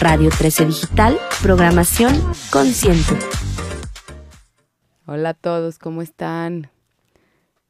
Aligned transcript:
Radio 0.00 0.30
13 0.30 0.66
Digital, 0.66 1.18
programación 1.42 2.14
consciente. 2.52 3.18
Hola 5.06 5.30
a 5.30 5.34
todos, 5.34 5.80
¿cómo 5.80 6.02
están? 6.02 6.70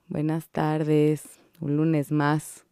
Buenas 0.08 0.46
tardes, 0.48 1.22
un 1.58 1.78
lunes 1.78 2.12
más. 2.12 2.66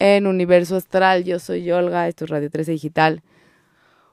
En 0.00 0.26
Universo 0.26 0.74
Astral, 0.74 1.22
yo 1.22 1.38
soy 1.38 1.70
Olga, 1.70 2.08
esto 2.08 2.24
es 2.24 2.30
Radio 2.30 2.50
13 2.50 2.72
Digital. 2.72 3.22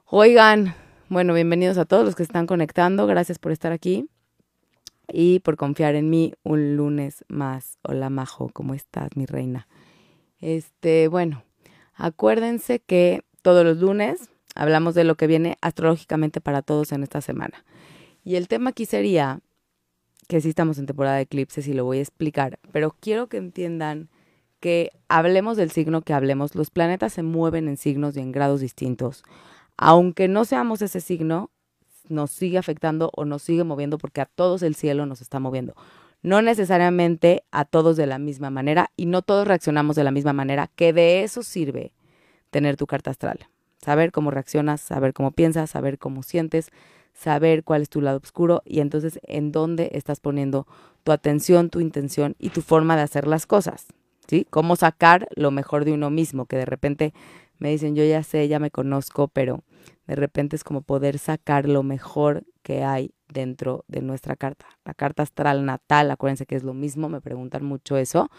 Oigan, 0.05 0.75
bueno, 1.09 1.33
bienvenidos 1.33 1.79
a 1.79 1.85
todos 1.85 2.05
los 2.05 2.15
que 2.15 2.21
están 2.21 2.45
conectando, 2.45 3.07
gracias 3.07 3.39
por 3.39 3.51
estar 3.51 3.71
aquí 3.71 4.09
y 5.07 5.39
por 5.39 5.57
confiar 5.57 5.95
en 5.95 6.11
mí 6.11 6.35
un 6.43 6.75
lunes 6.75 7.25
más. 7.27 7.79
Hola 7.81 8.11
Majo, 8.11 8.51
¿cómo 8.53 8.75
estás, 8.75 9.09
mi 9.15 9.25
reina? 9.25 9.67
Este, 10.39 11.07
bueno, 11.07 11.43
acuérdense 11.95 12.79
que 12.79 13.23
todos 13.41 13.65
los 13.65 13.77
lunes 13.77 14.30
hablamos 14.55 14.95
de 14.95 15.03
lo 15.03 15.15
que 15.15 15.27
viene 15.27 15.57
astrológicamente 15.61 16.41
para 16.41 16.61
todos 16.61 16.91
en 16.91 17.03
esta 17.03 17.21
semana. 17.21 17.63
Y 18.23 18.35
el 18.35 18.47
tema 18.47 18.71
aquí 18.71 18.85
sería 18.85 19.39
que 20.27 20.41
sí 20.41 20.49
estamos 20.49 20.77
en 20.77 20.85
temporada 20.85 21.17
de 21.17 21.23
eclipses 21.23 21.67
y 21.67 21.73
lo 21.73 21.85
voy 21.85 21.97
a 21.97 22.01
explicar, 22.01 22.59
pero 22.71 22.95
quiero 22.99 23.27
que 23.27 23.37
entiendan 23.37 24.09
que 24.59 24.91
hablemos 25.09 25.57
del 25.57 25.71
signo 25.71 26.03
que 26.03 26.13
hablemos, 26.13 26.55
los 26.55 26.69
planetas 26.69 27.13
se 27.13 27.23
mueven 27.23 27.67
en 27.67 27.77
signos 27.77 28.15
y 28.15 28.19
en 28.19 28.31
grados 28.31 28.61
distintos. 28.61 29.23
Aunque 29.75 30.27
no 30.27 30.45
seamos 30.45 30.83
ese 30.83 31.01
signo, 31.01 31.49
nos 32.07 32.29
sigue 32.29 32.59
afectando 32.59 33.11
o 33.15 33.25
nos 33.25 33.41
sigue 33.41 33.63
moviendo 33.63 33.97
porque 33.97 34.21
a 34.21 34.25
todos 34.25 34.61
el 34.61 34.75
cielo 34.75 35.05
nos 35.05 35.21
está 35.21 35.39
moviendo. 35.39 35.75
No 36.21 36.43
necesariamente 36.43 37.43
a 37.51 37.65
todos 37.65 37.97
de 37.97 38.05
la 38.05 38.19
misma 38.19 38.51
manera 38.51 38.91
y 38.95 39.07
no 39.07 39.23
todos 39.23 39.47
reaccionamos 39.47 39.95
de 39.95 40.03
la 40.03 40.11
misma 40.11 40.33
manera, 40.33 40.69
que 40.75 40.93
de 40.93 41.23
eso 41.23 41.41
sirve 41.41 41.93
tener 42.51 42.77
tu 42.77 42.85
carta 42.85 43.09
astral 43.09 43.47
saber 43.83 44.11
cómo 44.11 44.31
reaccionas, 44.31 44.81
saber 44.81 45.13
cómo 45.13 45.31
piensas, 45.31 45.69
saber 45.69 45.97
cómo 45.97 46.23
sientes, 46.23 46.71
saber 47.13 47.63
cuál 47.63 47.81
es 47.81 47.89
tu 47.89 48.01
lado 48.01 48.19
oscuro 48.23 48.61
y 48.65 48.79
entonces 48.79 49.19
en 49.23 49.51
dónde 49.51 49.89
estás 49.93 50.19
poniendo 50.19 50.67
tu 51.03 51.11
atención, 51.11 51.69
tu 51.69 51.79
intención 51.79 52.35
y 52.39 52.49
tu 52.49 52.61
forma 52.61 52.95
de 52.95 53.01
hacer 53.01 53.27
las 53.27 53.45
cosas, 53.45 53.87
¿sí? 54.27 54.45
Cómo 54.49 54.75
sacar 54.75 55.27
lo 55.35 55.51
mejor 55.51 55.85
de 55.85 55.93
uno 55.93 56.09
mismo, 56.09 56.45
que 56.45 56.57
de 56.57 56.65
repente 56.65 57.13
me 57.57 57.69
dicen, 57.69 57.95
yo 57.95 58.03
ya 58.03 58.23
sé, 58.23 58.47
ya 58.47 58.59
me 58.59 58.71
conozco, 58.71 59.27
pero 59.27 59.63
de 60.07 60.15
repente 60.15 60.55
es 60.55 60.63
como 60.63 60.81
poder 60.81 61.19
sacar 61.19 61.67
lo 61.67 61.83
mejor 61.83 62.43
que 62.63 62.83
hay 62.83 63.13
dentro 63.27 63.85
de 63.87 64.01
nuestra 64.01 64.35
carta. 64.35 64.65
La 64.83 64.93
carta 64.93 65.23
astral 65.23 65.65
natal, 65.65 66.11
acuérdense 66.11 66.45
que 66.45 66.55
es 66.55 66.63
lo 66.63 66.73
mismo, 66.73 67.09
me 67.09 67.21
preguntan 67.21 67.63
mucho 67.63 67.97
eso. 67.97 68.29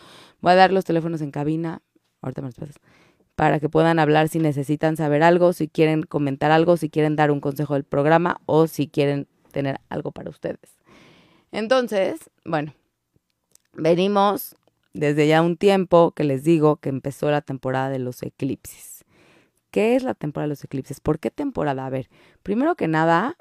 Voy 0.40 0.52
a 0.52 0.56
dar 0.56 0.72
los 0.72 0.84
teléfonos 0.84 1.20
en 1.20 1.30
cabina, 1.30 1.82
ahorita 2.20 2.42
me 2.42 2.48
los 2.48 2.56
pasas 2.56 2.76
para 3.42 3.58
que 3.58 3.68
puedan 3.68 3.98
hablar 3.98 4.28
si 4.28 4.38
necesitan 4.38 4.96
saber 4.96 5.24
algo, 5.24 5.52
si 5.52 5.66
quieren 5.66 6.04
comentar 6.04 6.52
algo, 6.52 6.76
si 6.76 6.88
quieren 6.88 7.16
dar 7.16 7.32
un 7.32 7.40
consejo 7.40 7.74
del 7.74 7.82
programa 7.82 8.40
o 8.46 8.68
si 8.68 8.86
quieren 8.86 9.26
tener 9.50 9.80
algo 9.88 10.12
para 10.12 10.30
ustedes. 10.30 10.78
Entonces, 11.50 12.30
bueno, 12.44 12.72
venimos 13.72 14.54
desde 14.92 15.26
ya 15.26 15.42
un 15.42 15.56
tiempo 15.56 16.12
que 16.12 16.22
les 16.22 16.44
digo 16.44 16.76
que 16.76 16.88
empezó 16.88 17.32
la 17.32 17.40
temporada 17.40 17.90
de 17.90 17.98
los 17.98 18.22
eclipses. 18.22 19.04
¿Qué 19.72 19.96
es 19.96 20.04
la 20.04 20.14
temporada 20.14 20.44
de 20.44 20.50
los 20.50 20.62
eclipses? 20.62 21.00
¿Por 21.00 21.18
qué 21.18 21.32
temporada? 21.32 21.84
A 21.84 21.90
ver, 21.90 22.10
primero 22.44 22.76
que 22.76 22.86
nada, 22.86 23.36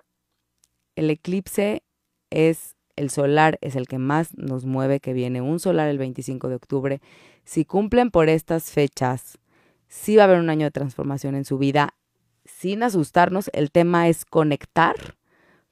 el 0.95 1.11
eclipse 1.11 1.83
es 2.31 2.75
el 2.95 3.11
solar, 3.11 3.59
es 3.61 3.75
el 3.75 3.87
que 3.87 3.99
más 3.99 4.35
nos 4.35 4.65
mueve, 4.65 4.99
que 4.99 5.13
viene 5.13 5.41
un 5.41 5.59
solar 5.59 5.89
el 5.89 5.99
25 5.99 6.49
de 6.49 6.55
octubre. 6.55 7.01
Si 7.45 7.65
cumplen 7.65 8.09
por 8.09 8.29
estas 8.29 8.71
fechas, 8.71 9.37
sí 9.91 10.15
va 10.15 10.23
a 10.23 10.25
haber 10.25 10.39
un 10.39 10.49
año 10.49 10.65
de 10.65 10.71
transformación 10.71 11.35
en 11.35 11.43
su 11.43 11.57
vida. 11.57 11.95
Sin 12.45 12.81
asustarnos, 12.81 13.51
el 13.53 13.71
tema 13.71 14.07
es 14.07 14.23
conectar 14.23 14.95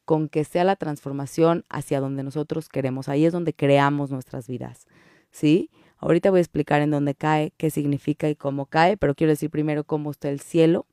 con 0.04 0.28
que 0.28 0.44
sea 0.44 0.66
la 0.66 0.76
transformación 0.76 1.64
hacia 1.70 2.02
donde 2.02 2.24
nosotros 2.24 2.68
queremos. 2.68 3.08
Ahí 3.08 3.26
es 3.26 3.32
donde 3.32 3.54
creamos 3.54 4.12
nuestras 4.12 4.48
vidas. 4.48 4.88
¿Sí? 5.32 5.72
Ahorita 5.98 6.32
voy 6.32 6.40
a 6.40 6.42
explicar 6.42 6.82
en 6.82 6.92
dónde 6.92 7.16
cae, 7.16 7.54
qué 7.56 7.70
significa 7.70 8.30
y 8.30 8.36
cómo 8.36 8.66
cae, 8.66 8.98
pero 8.98 9.16
quiero 9.16 9.32
decir 9.32 9.50
primero 9.50 9.86
cómo 9.86 10.12
está 10.12 10.30
el 10.30 10.42
cielo. 10.42 10.86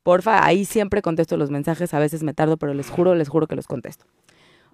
Porfa, 0.03 0.45
ahí 0.45 0.65
siempre 0.65 1.01
contesto 1.01 1.37
los 1.37 1.51
mensajes, 1.51 1.93
a 1.93 1.99
veces 1.99 2.23
me 2.23 2.33
tardo, 2.33 2.57
pero 2.57 2.73
les 2.73 2.89
juro, 2.89 3.15
les 3.15 3.29
juro 3.29 3.47
que 3.47 3.55
los 3.55 3.67
contesto. 3.67 4.05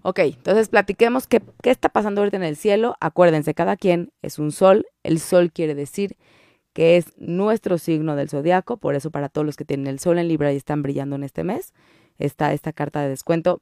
Ok, 0.01 0.19
entonces 0.19 0.69
platiquemos 0.69 1.25
qué, 1.25 1.41
qué 1.63 1.72
está 1.72 1.89
pasando 1.89 2.22
ahorita 2.22 2.38
en 2.38 2.44
el 2.44 2.56
cielo. 2.56 2.95
Acuérdense, 3.00 3.56
cada 3.56 3.75
quien 3.75 4.12
es 4.22 4.38
un 4.38 4.51
sol. 4.51 4.85
El 5.01 5.19
sol 5.19 5.51
quiere 5.51 5.73
decir 5.73 6.16
que 6.73 6.97
es 6.97 7.07
nuestro 7.17 7.77
signo 7.77 8.16
del 8.16 8.29
zodiaco, 8.29 8.77
por 8.77 8.95
eso 8.95 9.09
para 9.09 9.29
todos 9.29 9.45
los 9.45 9.56
que 9.56 9.66
tienen 9.66 9.88
el 9.88 10.00
sol 10.00 10.19
en 10.19 10.27
Libra 10.27 10.53
y 10.53 10.57
están 10.57 10.83
brillando 10.83 11.16
en 11.16 11.23
este 11.23 11.44
mes, 11.44 11.73
está 12.19 12.53
esta 12.53 12.72
carta 12.72 13.01
de 13.01 13.09
descuento 13.09 13.62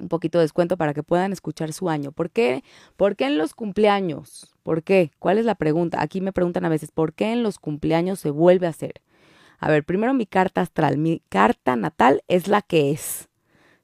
un 0.00 0.08
poquito 0.08 0.38
de 0.38 0.44
descuento 0.44 0.76
para 0.76 0.94
que 0.94 1.02
puedan 1.02 1.32
escuchar 1.32 1.72
su 1.72 1.88
año. 1.88 2.12
¿Por 2.12 2.30
qué? 2.30 2.64
¿Por 2.96 3.16
qué 3.16 3.26
en 3.26 3.38
los 3.38 3.54
cumpleaños? 3.54 4.54
¿Por 4.62 4.82
qué? 4.82 5.10
¿Cuál 5.18 5.38
es 5.38 5.44
la 5.44 5.54
pregunta? 5.54 6.02
Aquí 6.02 6.20
me 6.20 6.32
preguntan 6.32 6.64
a 6.64 6.68
veces, 6.68 6.90
¿por 6.90 7.12
qué 7.12 7.32
en 7.32 7.42
los 7.42 7.58
cumpleaños 7.58 8.20
se 8.20 8.30
vuelve 8.30 8.66
a 8.66 8.70
hacer? 8.70 8.94
A 9.58 9.68
ver, 9.68 9.84
primero 9.84 10.14
mi 10.14 10.26
carta 10.26 10.62
astral, 10.62 10.96
mi 10.96 11.22
carta 11.28 11.76
natal 11.76 12.22
es 12.28 12.48
la 12.48 12.62
que 12.62 12.90
es. 12.90 13.28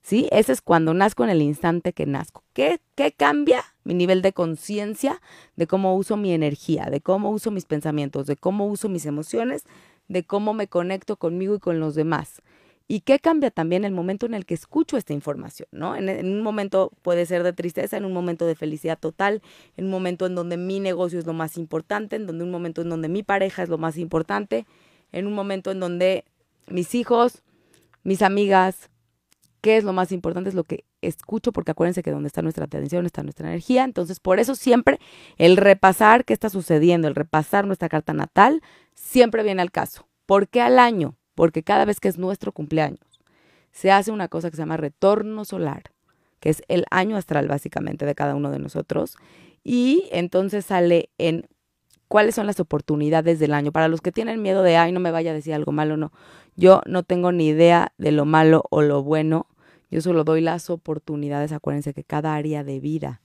¿Sí? 0.00 0.28
Ese 0.30 0.52
es 0.52 0.62
cuando 0.62 0.94
nazco 0.94 1.24
en 1.24 1.30
el 1.30 1.42
instante 1.42 1.92
que 1.92 2.06
nazco. 2.06 2.44
¿Qué, 2.52 2.80
qué 2.94 3.10
cambia? 3.10 3.64
Mi 3.82 3.92
nivel 3.92 4.22
de 4.22 4.32
conciencia 4.32 5.20
de 5.56 5.66
cómo 5.66 5.96
uso 5.96 6.16
mi 6.16 6.32
energía, 6.32 6.86
de 6.90 7.00
cómo 7.00 7.30
uso 7.30 7.50
mis 7.50 7.64
pensamientos, 7.64 8.26
de 8.26 8.36
cómo 8.36 8.66
uso 8.68 8.88
mis 8.88 9.04
emociones, 9.04 9.64
de 10.06 10.22
cómo 10.22 10.54
me 10.54 10.68
conecto 10.68 11.16
conmigo 11.16 11.56
y 11.56 11.58
con 11.58 11.80
los 11.80 11.96
demás. 11.96 12.40
¿Y 12.88 13.00
qué 13.00 13.18
cambia 13.18 13.50
también 13.50 13.84
el 13.84 13.92
momento 13.92 14.26
en 14.26 14.34
el 14.34 14.46
que 14.46 14.54
escucho 14.54 14.96
esta 14.96 15.12
información? 15.12 15.68
¿no? 15.72 15.96
En, 15.96 16.08
un 16.26 16.42
momento 16.42 16.92
puede 17.02 17.26
ser 17.26 17.42
de 17.42 17.52
tristeza, 17.52 17.96
en 17.96 18.04
un 18.04 18.12
momento 18.12 18.46
de 18.46 18.54
felicidad 18.54 18.98
total, 18.98 19.42
en 19.76 19.86
un 19.86 19.90
momento 19.90 20.26
en 20.26 20.36
donde 20.36 20.56
mi 20.56 20.78
negocio 20.78 21.18
es 21.18 21.26
lo 21.26 21.32
más 21.32 21.56
importante, 21.56 22.16
en 22.16 22.26
donde 22.26 22.44
un 22.44 22.50
momento 22.50 22.82
en 22.82 22.88
donde 22.88 23.08
mi 23.08 23.24
pareja 23.24 23.64
es 23.64 23.68
lo 23.68 23.78
más 23.78 23.96
importante, 23.96 24.66
en 25.10 25.26
un 25.26 25.32
momento 25.32 25.72
en 25.72 25.80
donde 25.80 26.24
mis 26.68 26.94
hijos, 26.94 27.42
mis 28.04 28.22
amigas, 28.22 28.88
qué 29.60 29.76
es 29.76 29.82
lo 29.84 29.92
más 29.92 30.12
importante, 30.12 30.50
es 30.50 30.54
lo 30.54 30.62
que 30.62 30.84
escucho, 31.02 31.50
porque 31.50 31.72
acuérdense 31.72 32.04
que 32.04 32.12
donde 32.12 32.28
está 32.28 32.40
nuestra 32.42 32.66
atención 32.66 33.04
está 33.04 33.24
nuestra 33.24 33.48
energía. 33.48 33.82
Entonces, 33.82 34.20
por 34.20 34.38
eso 34.38 34.54
siempre 34.54 35.00
el 35.38 35.56
repasar 35.56 36.24
qué 36.24 36.32
está 36.32 36.50
sucediendo, 36.50 37.08
el 37.08 37.16
repasar 37.16 37.66
nuestra 37.66 37.88
carta 37.88 38.12
natal, 38.12 38.62
siempre 38.94 39.42
viene 39.42 39.62
al 39.62 39.72
caso. 39.72 40.06
¿Por 40.24 40.48
qué 40.48 40.60
al 40.60 40.78
año? 40.78 41.16
Porque 41.36 41.62
cada 41.62 41.84
vez 41.84 42.00
que 42.00 42.08
es 42.08 42.18
nuestro 42.18 42.50
cumpleaños, 42.50 43.20
se 43.70 43.92
hace 43.92 44.10
una 44.10 44.26
cosa 44.26 44.50
que 44.50 44.56
se 44.56 44.62
llama 44.62 44.78
retorno 44.78 45.44
solar, 45.44 45.92
que 46.40 46.48
es 46.48 46.64
el 46.66 46.84
año 46.90 47.16
astral 47.16 47.46
básicamente 47.46 48.04
de 48.06 48.16
cada 48.16 48.34
uno 48.34 48.50
de 48.50 48.58
nosotros, 48.58 49.16
y 49.62 50.08
entonces 50.10 50.64
sale 50.64 51.10
en 51.18 51.46
cuáles 52.08 52.34
son 52.34 52.46
las 52.46 52.58
oportunidades 52.58 53.38
del 53.38 53.52
año. 53.52 53.70
Para 53.70 53.88
los 53.88 54.00
que 54.00 54.12
tienen 54.12 54.42
miedo 54.42 54.62
de, 54.62 54.76
ay, 54.76 54.92
no 54.92 55.00
me 55.00 55.10
vaya 55.10 55.32
a 55.32 55.34
decir 55.34 55.54
algo 55.54 55.72
malo, 55.72 55.96
no. 55.96 56.12
Yo 56.56 56.80
no 56.86 57.02
tengo 57.02 57.32
ni 57.32 57.48
idea 57.48 57.92
de 57.98 58.12
lo 58.12 58.24
malo 58.24 58.64
o 58.70 58.80
lo 58.82 59.02
bueno. 59.02 59.46
Yo 59.90 60.00
solo 60.00 60.24
doy 60.24 60.40
las 60.40 60.70
oportunidades. 60.70 61.52
Acuérdense 61.52 61.92
que 61.94 62.04
cada 62.04 62.34
área 62.34 62.64
de 62.64 62.80
vida 62.80 63.20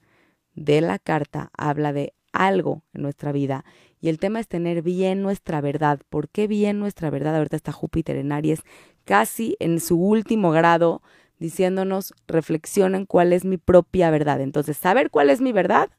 de 0.53 0.81
la 0.81 0.99
carta 0.99 1.49
habla 1.57 1.93
de 1.93 2.13
algo 2.33 2.83
en 2.93 3.03
nuestra 3.03 3.31
vida 3.31 3.63
y 4.01 4.09
el 4.09 4.17
tema 4.17 4.39
es 4.39 4.47
tener 4.47 4.81
bien 4.81 5.21
nuestra 5.21 5.61
verdad. 5.61 5.99
¿Por 6.09 6.27
qué 6.27 6.47
bien 6.47 6.79
nuestra 6.79 7.11
verdad? 7.11 7.37
Ahorita 7.37 7.55
está 7.55 7.71
Júpiter 7.71 8.17
en 8.17 8.31
Aries, 8.31 8.63
casi 9.05 9.55
en 9.59 9.79
su 9.79 9.97
último 9.97 10.51
grado, 10.51 11.03
diciéndonos, 11.37 12.13
reflexionen 12.27 13.05
cuál 13.05 13.31
es 13.31 13.45
mi 13.45 13.57
propia 13.57 14.09
verdad. 14.09 14.41
Entonces, 14.41 14.75
saber 14.75 15.11
cuál 15.11 15.29
es 15.29 15.39
mi 15.39 15.51
verdad 15.51 15.89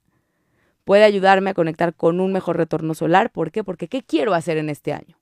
puede 0.84 1.04
ayudarme 1.04 1.50
a 1.50 1.54
conectar 1.54 1.94
con 1.94 2.20
un 2.20 2.32
mejor 2.32 2.56
retorno 2.56 2.94
solar. 2.94 3.30
¿Por 3.30 3.52
qué? 3.52 3.62
Porque 3.62 3.86
¿qué 3.86 4.02
quiero 4.02 4.34
hacer 4.34 4.56
en 4.56 4.68
este 4.68 4.92
año? 4.92 5.18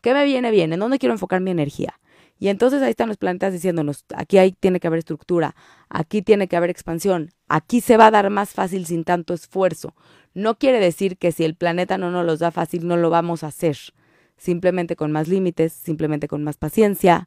¿Qué 0.00 0.12
me 0.12 0.24
viene 0.24 0.50
bien? 0.50 0.72
¿En 0.72 0.80
dónde 0.80 0.98
quiero 0.98 1.14
enfocar 1.14 1.40
mi 1.40 1.52
energía? 1.52 2.00
Y 2.38 2.48
entonces 2.48 2.82
ahí 2.82 2.90
están 2.90 3.08
los 3.08 3.16
planetas 3.16 3.52
diciéndonos, 3.52 4.04
aquí 4.14 4.38
hay, 4.38 4.52
tiene 4.52 4.78
que 4.78 4.86
haber 4.86 4.98
estructura, 4.98 5.54
aquí 5.88 6.20
tiene 6.20 6.48
que 6.48 6.56
haber 6.56 6.70
expansión, 6.70 7.30
aquí 7.48 7.80
se 7.80 7.96
va 7.96 8.08
a 8.08 8.10
dar 8.10 8.28
más 8.28 8.50
fácil 8.50 8.86
sin 8.86 9.04
tanto 9.04 9.32
esfuerzo. 9.32 9.94
No 10.34 10.58
quiere 10.58 10.78
decir 10.78 11.16
que 11.16 11.32
si 11.32 11.44
el 11.44 11.54
planeta 11.54 11.96
no 11.96 12.10
nos 12.10 12.26
los 12.26 12.40
da 12.40 12.50
fácil, 12.50 12.86
no 12.86 12.98
lo 12.98 13.08
vamos 13.08 13.42
a 13.42 13.46
hacer. 13.46 13.78
Simplemente 14.36 14.96
con 14.96 15.12
más 15.12 15.28
límites, 15.28 15.72
simplemente 15.72 16.28
con 16.28 16.44
más 16.44 16.58
paciencia, 16.58 17.26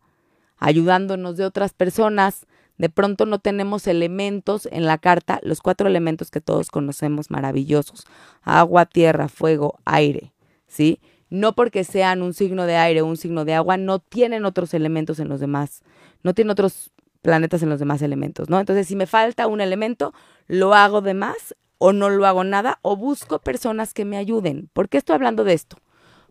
ayudándonos 0.57 1.35
de 1.35 1.45
otras 1.45 1.73
personas. 1.73 2.45
De 2.77 2.89
pronto 2.89 3.25
no 3.25 3.39
tenemos 3.39 3.88
elementos 3.88 4.69
en 4.71 4.85
la 4.85 5.00
carta, 5.00 5.39
los 5.41 5.59
cuatro 5.62 5.88
elementos 5.88 6.29
que 6.29 6.39
todos 6.39 6.69
conocemos 6.69 7.31
maravillosos. 7.31 8.05
Agua, 8.44 8.85
tierra, 8.85 9.27
fuego, 9.27 9.79
aire, 9.85 10.33
¿sí? 10.67 11.00
No 11.29 11.53
porque 11.53 11.83
sean 11.83 12.21
un 12.21 12.33
signo 12.33 12.65
de 12.65 12.75
aire 12.75 13.01
o 13.01 13.05
un 13.05 13.17
signo 13.17 13.45
de 13.45 13.53
agua, 13.53 13.77
no 13.77 13.99
tienen 13.99 14.45
otros 14.45 14.73
elementos 14.73 15.19
en 15.19 15.29
los 15.29 15.39
demás, 15.39 15.83
no 16.23 16.33
tienen 16.33 16.51
otros 16.51 16.91
planetas 17.21 17.61
en 17.63 17.69
los 17.69 17.79
demás 17.79 18.01
elementos, 18.01 18.49
¿no? 18.49 18.59
Entonces, 18.59 18.87
si 18.87 18.95
me 18.95 19.07
falta 19.07 19.47
un 19.47 19.61
elemento, 19.61 20.13
lo 20.47 20.73
hago 20.73 21.01
de 21.01 21.13
más 21.13 21.55
o 21.77 21.93
no 21.93 22.09
lo 22.09 22.25
hago 22.25 22.43
nada 22.43 22.79
o 22.81 22.95
busco 22.95 23.39
personas 23.39 23.93
que 23.93 24.05
me 24.05 24.17
ayuden. 24.17 24.69
¿Por 24.73 24.89
qué 24.89 24.97
estoy 24.97 25.15
hablando 25.15 25.43
de 25.43 25.53
esto? 25.53 25.77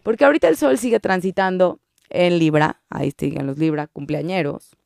Porque 0.03 0.25
ahorita 0.25 0.49
el 0.49 0.57
Sol 0.57 0.79
sigue 0.79 1.01
transitando 1.01 1.81
en 2.11 2.39
Libra, 2.39 2.81
ahí 2.89 3.13
siguen 3.17 3.47
los 3.47 3.59
Libra 3.59 3.87
cumpleañeros, 3.87 4.77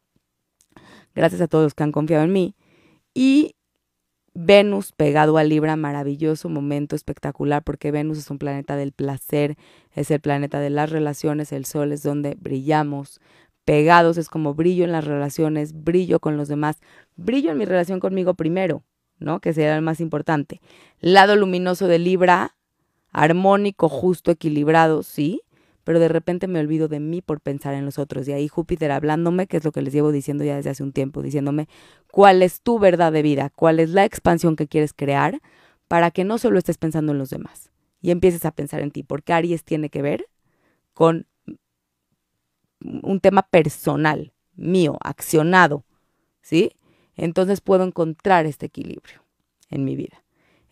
gracias 1.15 1.41
a 1.41 1.49
todos 1.49 1.65
los 1.65 1.75
que 1.75 1.85
han 1.85 1.93
confiado 1.93 2.25
en 2.25 2.33
mí, 2.33 2.57
y 3.15 3.55
Venus 4.35 4.93
pegado 4.93 5.37
a 5.37 5.45
Libra, 5.45 5.77
maravilloso 5.77 6.49
momento 6.49 6.97
espectacular, 6.97 7.63
porque 7.63 7.91
Venus 7.91 8.19
es 8.19 8.31
un 8.31 8.39
planeta 8.39 8.77
del 8.77 8.93
placer, 8.93 9.57
es 9.95 10.11
el 10.11 10.21
planeta 10.21 10.59
de 10.59 10.71
las 10.71 10.91
relaciones, 10.91 11.53
el 11.53 11.67
Sol 11.67 11.93
es 11.93 12.03
donde 12.03 12.37
brillamos, 12.41 13.21
pegados 13.65 14.17
es 14.17 14.29
como 14.29 14.55
brillo 14.55 14.85
en 14.85 14.93
las 14.93 15.05
relaciones, 15.05 15.85
brillo 15.85 16.19
con 16.19 16.37
los 16.37 16.49
demás, 16.49 16.81
brillo 17.17 17.53
en 17.53 17.59
mi 17.59 17.67
relación 17.67 18.01
conmigo 18.01 18.35
primero, 18.35 18.83
¿no? 19.19 19.41
Que 19.41 19.53
sería 19.53 19.77
el 19.77 19.83
más 19.83 20.01
importante. 20.01 20.61
Lado 21.01 21.37
luminoso 21.37 21.87
de 21.87 21.99
Libra, 21.99 22.57
armónico, 23.11 23.91
justo, 23.91 24.31
equilibrado, 24.31 25.03
sí, 25.03 25.43
pero 25.85 25.99
de 25.99 26.09
repente 26.09 26.47
me 26.47 26.61
olvido 26.61 26.89
de 26.89 27.01
mí 27.01 27.23
por 27.23 27.41
pensar 27.41 27.75
en 27.75 27.85
los 27.85 27.99
otros. 27.99 28.29
Y 28.29 28.33
ahí 28.33 28.49
Júpiter 28.49 28.91
hablándome, 28.91 29.47
que 29.47 29.57
es 29.57 29.65
lo 29.65 29.73
que 29.73 29.83
les 29.83 29.93
llevo 29.93 30.13
diciendo 30.13 30.45
ya 30.45 30.57
desde 30.57 30.71
hace 30.71 30.83
un 30.83 30.93
tiempo, 30.93 31.23
diciéndome 31.23 31.69
cuál 32.11 32.43
es 32.43 32.61
tu 32.61 32.79
verdad 32.79 33.13
de 33.13 33.23
vida, 33.23 33.51
cuál 33.55 33.81
es 33.81 33.91
la 33.91 34.05
expansión 34.05 34.57
que 34.57 34.69
quieres 34.69 34.93
crear 34.93 35.41
para 35.89 36.11
que 36.11 36.25
no 36.25 36.39
solo 36.39 36.59
estés 36.59 36.79
pensando 36.79 37.13
en 37.13 37.19
los 37.19 37.31
demás 37.31 37.71
y 38.01 38.11
empieces 38.11 38.45
a 38.45 38.51
pensar 38.51 38.81
en 38.81 38.91
ti, 38.91 39.03
porque 39.03 39.33
Aries 39.33 39.65
tiene 39.65 39.89
que 39.89 40.03
ver 40.03 40.27
con 40.93 41.27
un 42.81 43.21
tema 43.21 43.43
personal, 43.43 44.33
mío, 44.55 44.99
accionado, 45.03 45.85
¿sí? 46.41 46.73
Entonces 47.17 47.61
puedo 47.61 47.85
encontrar 47.85 48.47
este 48.47 48.67
equilibrio 48.67 49.23
en 49.71 49.85
mi 49.85 49.97
vida. 49.97 50.22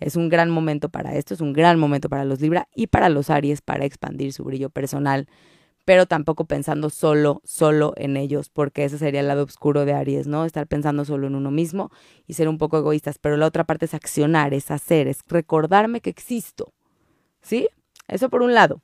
Es 0.01 0.17
un 0.17 0.31
gran 0.31 0.51
momento 0.51 0.89
para 0.89 1.15
esto, 1.15 1.35
es 1.35 1.41
un 1.41 1.53
gran 1.53 1.79
momento 1.79 2.09
para 2.09 2.25
los 2.25 2.41
Libra 2.41 2.69
y 2.75 2.87
para 2.87 3.11
los 3.11 3.29
Aries 3.29 3.61
para 3.61 3.85
expandir 3.85 4.33
su 4.33 4.45
brillo 4.45 4.71
personal, 4.71 5.29
pero 5.85 6.07
tampoco 6.07 6.47
pensando 6.47 6.89
solo, 6.89 7.43
solo 7.45 7.93
en 7.97 8.17
ellos, 8.17 8.49
porque 8.49 8.85
ese 8.85 8.97
sería 8.97 9.21
el 9.21 9.29
lado 9.29 9.45
oscuro 9.45 9.85
de 9.85 9.93
Aries, 9.93 10.27
¿no? 10.27 10.47
Estar 10.47 10.67
pensando 10.67 11.05
solo 11.05 11.27
en 11.27 11.35
uno 11.35 11.51
mismo 11.51 11.91
y 12.27 12.35
ser 12.35 12.49
un 12.49 12.57
poco 12.57 12.79
egoístas, 12.79 13.19
pero 13.19 13.37
la 13.37 13.47
otra 13.47 13.65
parte 13.65 13.85
es 13.85 13.95
accionar, 13.95 14.55
es 14.55 14.71
hacer, 14.71 15.07
es 15.07 15.21
recordarme 15.29 16.01
que 16.01 16.11
existo, 16.11 16.73
¿sí? 17.43 17.69
Eso 18.09 18.31
por 18.31 18.43
un 18.43 18.55
lado. 18.55 18.83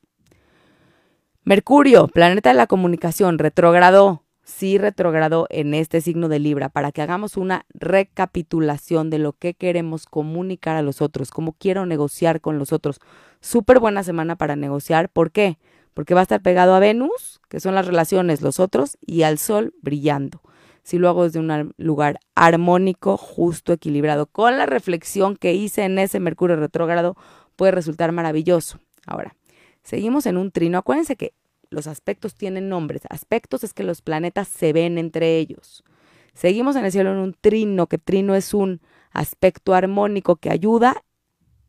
Mercurio, 1.44 2.08
planeta 2.08 2.50
de 2.50 2.56
la 2.56 2.66
comunicación, 2.66 3.38
retrogradó 3.38 4.25
sí 4.46 4.78
retrogradó 4.78 5.46
en 5.50 5.74
este 5.74 6.00
signo 6.00 6.28
de 6.28 6.38
Libra 6.38 6.68
para 6.68 6.92
que 6.92 7.02
hagamos 7.02 7.36
una 7.36 7.66
recapitulación 7.74 9.10
de 9.10 9.18
lo 9.18 9.32
que 9.32 9.54
queremos 9.54 10.06
comunicar 10.06 10.76
a 10.76 10.82
los 10.82 11.02
otros, 11.02 11.32
cómo 11.32 11.52
quiero 11.58 11.84
negociar 11.84 12.40
con 12.40 12.58
los 12.58 12.72
otros. 12.72 13.00
Súper 13.40 13.80
buena 13.80 14.04
semana 14.04 14.36
para 14.36 14.54
negociar. 14.54 15.08
¿Por 15.08 15.32
qué? 15.32 15.58
Porque 15.94 16.14
va 16.14 16.20
a 16.20 16.22
estar 16.22 16.42
pegado 16.42 16.74
a 16.74 16.78
Venus, 16.78 17.40
que 17.48 17.58
son 17.58 17.74
las 17.74 17.86
relaciones, 17.86 18.40
los 18.40 18.60
otros, 18.60 18.96
y 19.04 19.22
al 19.22 19.38
Sol 19.38 19.74
brillando. 19.82 20.40
Si 20.84 20.98
lo 20.98 21.08
hago 21.08 21.24
desde 21.24 21.40
un 21.40 21.74
lugar 21.76 22.20
armónico, 22.36 23.16
justo, 23.16 23.72
equilibrado, 23.72 24.26
con 24.26 24.58
la 24.58 24.66
reflexión 24.66 25.36
que 25.36 25.54
hice 25.54 25.82
en 25.82 25.98
ese 25.98 26.20
Mercurio 26.20 26.54
retrógrado, 26.54 27.16
puede 27.56 27.72
resultar 27.72 28.12
maravilloso. 28.12 28.78
Ahora, 29.06 29.34
seguimos 29.82 30.26
en 30.26 30.36
un 30.36 30.52
trino. 30.52 30.78
Acuérdense 30.78 31.16
que 31.16 31.32
los 31.76 31.86
aspectos 31.86 32.34
tienen 32.34 32.68
nombres. 32.68 33.02
Aspectos 33.08 33.62
es 33.62 33.72
que 33.72 33.84
los 33.84 34.02
planetas 34.02 34.48
se 34.48 34.72
ven 34.72 34.98
entre 34.98 35.36
ellos. 35.38 35.84
Seguimos 36.32 36.74
en 36.74 36.84
el 36.84 36.90
cielo 36.90 37.12
en 37.12 37.18
un 37.18 37.34
trino, 37.34 37.86
que 37.86 37.98
trino 37.98 38.34
es 38.34 38.54
un 38.54 38.80
aspecto 39.12 39.74
armónico 39.74 40.36
que 40.36 40.50
ayuda 40.50 41.04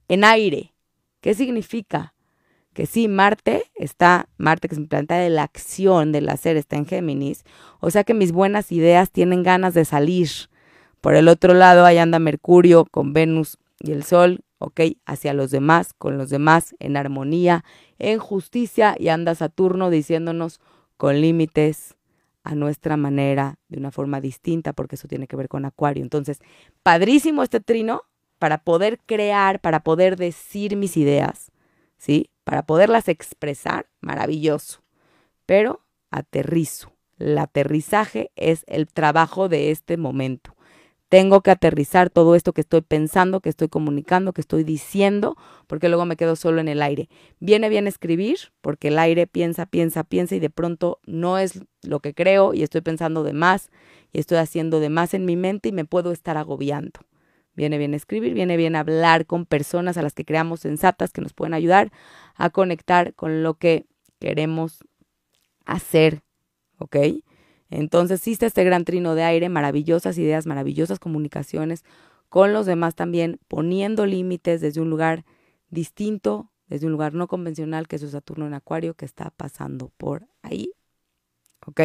en 0.07 0.23
aire. 0.23 0.73
¿Qué 1.21 1.33
significa? 1.33 2.13
Que 2.73 2.85
sí, 2.85 3.07
Marte 3.07 3.65
está, 3.75 4.29
Marte 4.37 4.69
que 4.69 4.75
es 4.75 4.79
mi 4.79 4.87
planeta 4.87 5.17
de 5.17 5.29
la 5.29 5.43
acción, 5.43 6.11
del 6.11 6.29
hacer, 6.29 6.57
está 6.57 6.77
en 6.77 6.85
Géminis. 6.85 7.43
O 7.79 7.91
sea 7.91 8.03
que 8.03 8.13
mis 8.13 8.31
buenas 8.31 8.71
ideas 8.71 9.11
tienen 9.11 9.43
ganas 9.43 9.73
de 9.73 9.83
salir. 9.83 10.29
Por 11.01 11.15
el 11.15 11.27
otro 11.27 11.53
lado, 11.53 11.85
ahí 11.85 11.97
anda 11.97 12.19
Mercurio 12.19 12.85
con 12.89 13.13
Venus 13.13 13.57
y 13.79 13.91
el 13.91 14.03
Sol, 14.03 14.43
¿ok? 14.59 14.81
Hacia 15.05 15.33
los 15.33 15.51
demás, 15.51 15.93
con 15.93 16.17
los 16.17 16.29
demás, 16.29 16.75
en 16.79 16.97
armonía, 16.97 17.63
en 17.99 18.19
justicia, 18.19 18.95
y 18.99 19.09
anda 19.09 19.35
Saturno 19.35 19.89
diciéndonos 19.89 20.59
con 20.97 21.21
límites 21.21 21.95
a 22.43 22.55
nuestra 22.55 22.95
manera, 22.97 23.59
de 23.67 23.77
una 23.77 23.91
forma 23.91 24.21
distinta, 24.21 24.73
porque 24.73 24.95
eso 24.95 25.07
tiene 25.07 25.27
que 25.27 25.35
ver 25.35 25.49
con 25.49 25.65
Acuario. 25.65 26.03
Entonces, 26.03 26.39
padrísimo 26.81 27.43
este 27.43 27.59
trino 27.59 28.03
para 28.39 28.59
poder 28.59 28.99
crear, 29.05 29.59
para 29.59 29.81
poder 29.81 30.15
decir 30.15 30.77
mis 30.77 30.95
ideas, 30.95 31.51
¿sí? 31.97 32.31
Para 32.43 32.65
poderlas 32.65 33.09
expresar, 33.09 33.87
maravilloso. 33.99 34.81
Pero 35.45 35.85
aterrizo. 36.09 36.93
El 37.19 37.37
aterrizaje 37.37 38.31
es 38.35 38.63
el 38.67 38.87
trabajo 38.87 39.49
de 39.49 39.71
este 39.71 39.97
momento. 39.97 40.55
Tengo 41.09 41.41
que 41.41 41.51
aterrizar 41.51 42.09
todo 42.09 42.35
esto 42.35 42.51
que 42.51 42.61
estoy 42.61 42.81
pensando, 42.81 43.39
que 43.39 43.47
estoy 43.49 43.69
comunicando, 43.69 44.33
que 44.33 44.41
estoy 44.41 44.65
diciendo, 44.65 45.37
porque 45.65 45.87
luego 45.87 46.05
me 46.05 46.17
quedo 46.17 46.35
solo 46.35 46.59
en 46.59 46.67
el 46.67 46.81
aire. 46.81 47.07
Viene 47.39 47.69
bien 47.69 47.87
escribir, 47.87 48.37
porque 48.59 48.89
el 48.89 48.99
aire 48.99 49.25
piensa, 49.25 49.65
piensa, 49.65 50.03
piensa 50.03 50.35
y 50.35 50.39
de 50.39 50.49
pronto 50.49 50.99
no 51.05 51.37
es 51.37 51.61
lo 51.81 52.01
que 52.01 52.13
creo 52.13 52.53
y 52.53 52.63
estoy 52.63 52.81
pensando 52.81 53.23
de 53.23 53.31
más 53.31 53.69
y 54.11 54.19
estoy 54.19 54.37
haciendo 54.39 54.81
de 54.81 54.89
más 54.89 55.13
en 55.13 55.23
mi 55.23 55.37
mente 55.37 55.69
y 55.69 55.71
me 55.71 55.85
puedo 55.85 56.11
estar 56.11 56.35
agobiando. 56.35 56.99
Viene 57.55 57.77
bien 57.77 57.93
escribir, 57.93 58.33
viene 58.33 58.57
bien 58.57 58.75
hablar 58.75 59.25
con 59.25 59.45
personas 59.45 59.97
a 59.97 60.01
las 60.01 60.13
que 60.13 60.25
creamos 60.25 60.59
sensatas 60.59 61.11
que 61.13 61.21
nos 61.21 61.33
pueden 61.33 61.53
ayudar 61.53 61.91
a 62.35 62.49
conectar 62.49 63.13
con 63.15 63.43
lo 63.43 63.55
que 63.55 63.85
queremos 64.19 64.83
hacer, 65.65 66.21
¿ok? 66.79 66.97
Entonces 67.69 68.19
existe 68.19 68.45
este 68.45 68.63
gran 68.63 68.85
trino 68.85 69.15
de 69.15 69.23
aire, 69.23 69.49
maravillosas 69.49 70.17
ideas, 70.17 70.45
maravillosas 70.45 70.99
comunicaciones 70.99 71.83
con 72.29 72.53
los 72.53 72.65
demás 72.65 72.95
también, 72.95 73.39
poniendo 73.47 74.05
límites 74.05 74.61
desde 74.61 74.81
un 74.81 74.89
lugar 74.89 75.25
distinto, 75.69 76.51
desde 76.67 76.85
un 76.85 76.91
lugar 76.91 77.13
no 77.13 77.27
convencional, 77.27 77.87
que 77.87 77.95
es 77.95 78.01
su 78.01 78.09
Saturno 78.09 78.45
en 78.47 78.53
Acuario, 78.53 78.95
que 78.95 79.05
está 79.05 79.31
pasando 79.31 79.91
por 79.97 80.27
ahí. 80.41 80.71
¿Ok? 81.65 81.81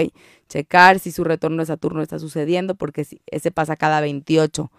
Checar 0.49 0.99
si 0.99 1.12
su 1.12 1.25
retorno 1.25 1.62
de 1.62 1.67
Saturno 1.67 2.03
está 2.03 2.19
sucediendo, 2.19 2.75
porque 2.75 3.07
ese 3.27 3.51
pasa 3.51 3.77
cada 3.77 4.01
28, 4.01 4.71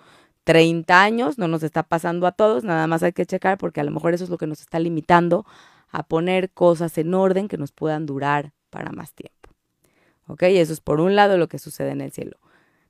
30 0.44 1.02
años, 1.02 1.38
no 1.38 1.48
nos 1.48 1.64
está 1.64 1.84
pasando 1.84 2.28
a 2.28 2.34
todos, 2.34 2.64
nada 2.64 2.88
más 2.88 3.04
hay 3.04 3.14
que 3.14 3.26
checar, 3.26 3.58
porque 3.58 3.80
a 3.80 3.84
lo 3.84 3.92
mejor 3.92 4.14
eso 4.14 4.26
es 4.26 4.30
lo 4.30 4.38
que 4.38 4.48
nos 4.48 4.62
está 4.62 4.80
limitando 4.80 5.46
a 5.90 6.04
poner 6.04 6.52
cosas 6.52 6.98
en 6.98 7.14
orden 7.14 7.48
que 7.48 7.58
nos 7.58 7.72
puedan 7.72 8.06
durar 8.06 8.54
para 8.70 8.92
más 8.92 9.14
tiempo. 9.14 9.43
¿Ok? 10.27 10.44
Eso 10.44 10.74
es 10.74 10.82
por 10.82 11.00
un 11.00 11.15
lado 11.15 11.38
lo 11.38 11.48
que 11.48 11.60
sucede 11.60 11.92
en 11.92 12.01
el 12.01 12.12
cielo. 12.12 12.38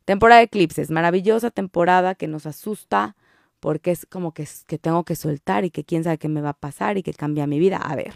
Temporada 0.05 0.39
de 0.39 0.45
eclipses, 0.45 0.91
maravillosa 0.91 1.49
temporada 1.51 2.15
que 2.15 2.27
nos 2.27 2.45
asusta 2.45 3.15
porque 3.59 3.91
es 3.91 4.05
como 4.05 4.33
que, 4.33 4.45
que 4.67 4.77
tengo 4.77 5.05
que 5.05 5.15
soltar 5.15 5.63
y 5.63 5.71
que 5.71 5.85
quién 5.85 6.03
sabe 6.03 6.17
qué 6.17 6.27
me 6.27 6.41
va 6.41 6.49
a 6.49 6.53
pasar 6.53 6.97
y 6.97 7.03
que 7.03 7.13
cambia 7.13 7.47
mi 7.47 7.59
vida. 7.59 7.77
A 7.77 7.95
ver, 7.95 8.13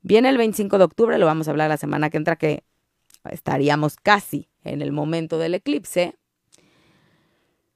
viene 0.00 0.30
el 0.30 0.38
25 0.38 0.78
de 0.78 0.84
octubre, 0.84 1.18
lo 1.18 1.26
vamos 1.26 1.48
a 1.48 1.50
hablar 1.50 1.68
la 1.68 1.76
semana 1.76 2.08
que 2.08 2.16
entra, 2.16 2.36
que 2.36 2.64
estaríamos 3.30 3.96
casi 3.96 4.48
en 4.64 4.80
el 4.80 4.92
momento 4.92 5.38
del 5.38 5.54
eclipse. 5.54 6.16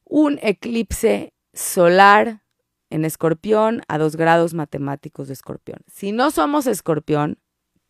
Un 0.05 0.39
eclipse 0.43 1.35
solar 1.53 2.43
en 2.89 3.05
escorpión 3.05 3.83
a 3.89 3.99
dos 3.99 4.17
grados 4.17 4.55
matemáticos 4.55 5.29
de 5.29 5.35
escorpión. 5.35 5.81
Si 5.87 6.13
no 6.13 6.31
somos 6.31 6.67
escorpión, 6.67 7.39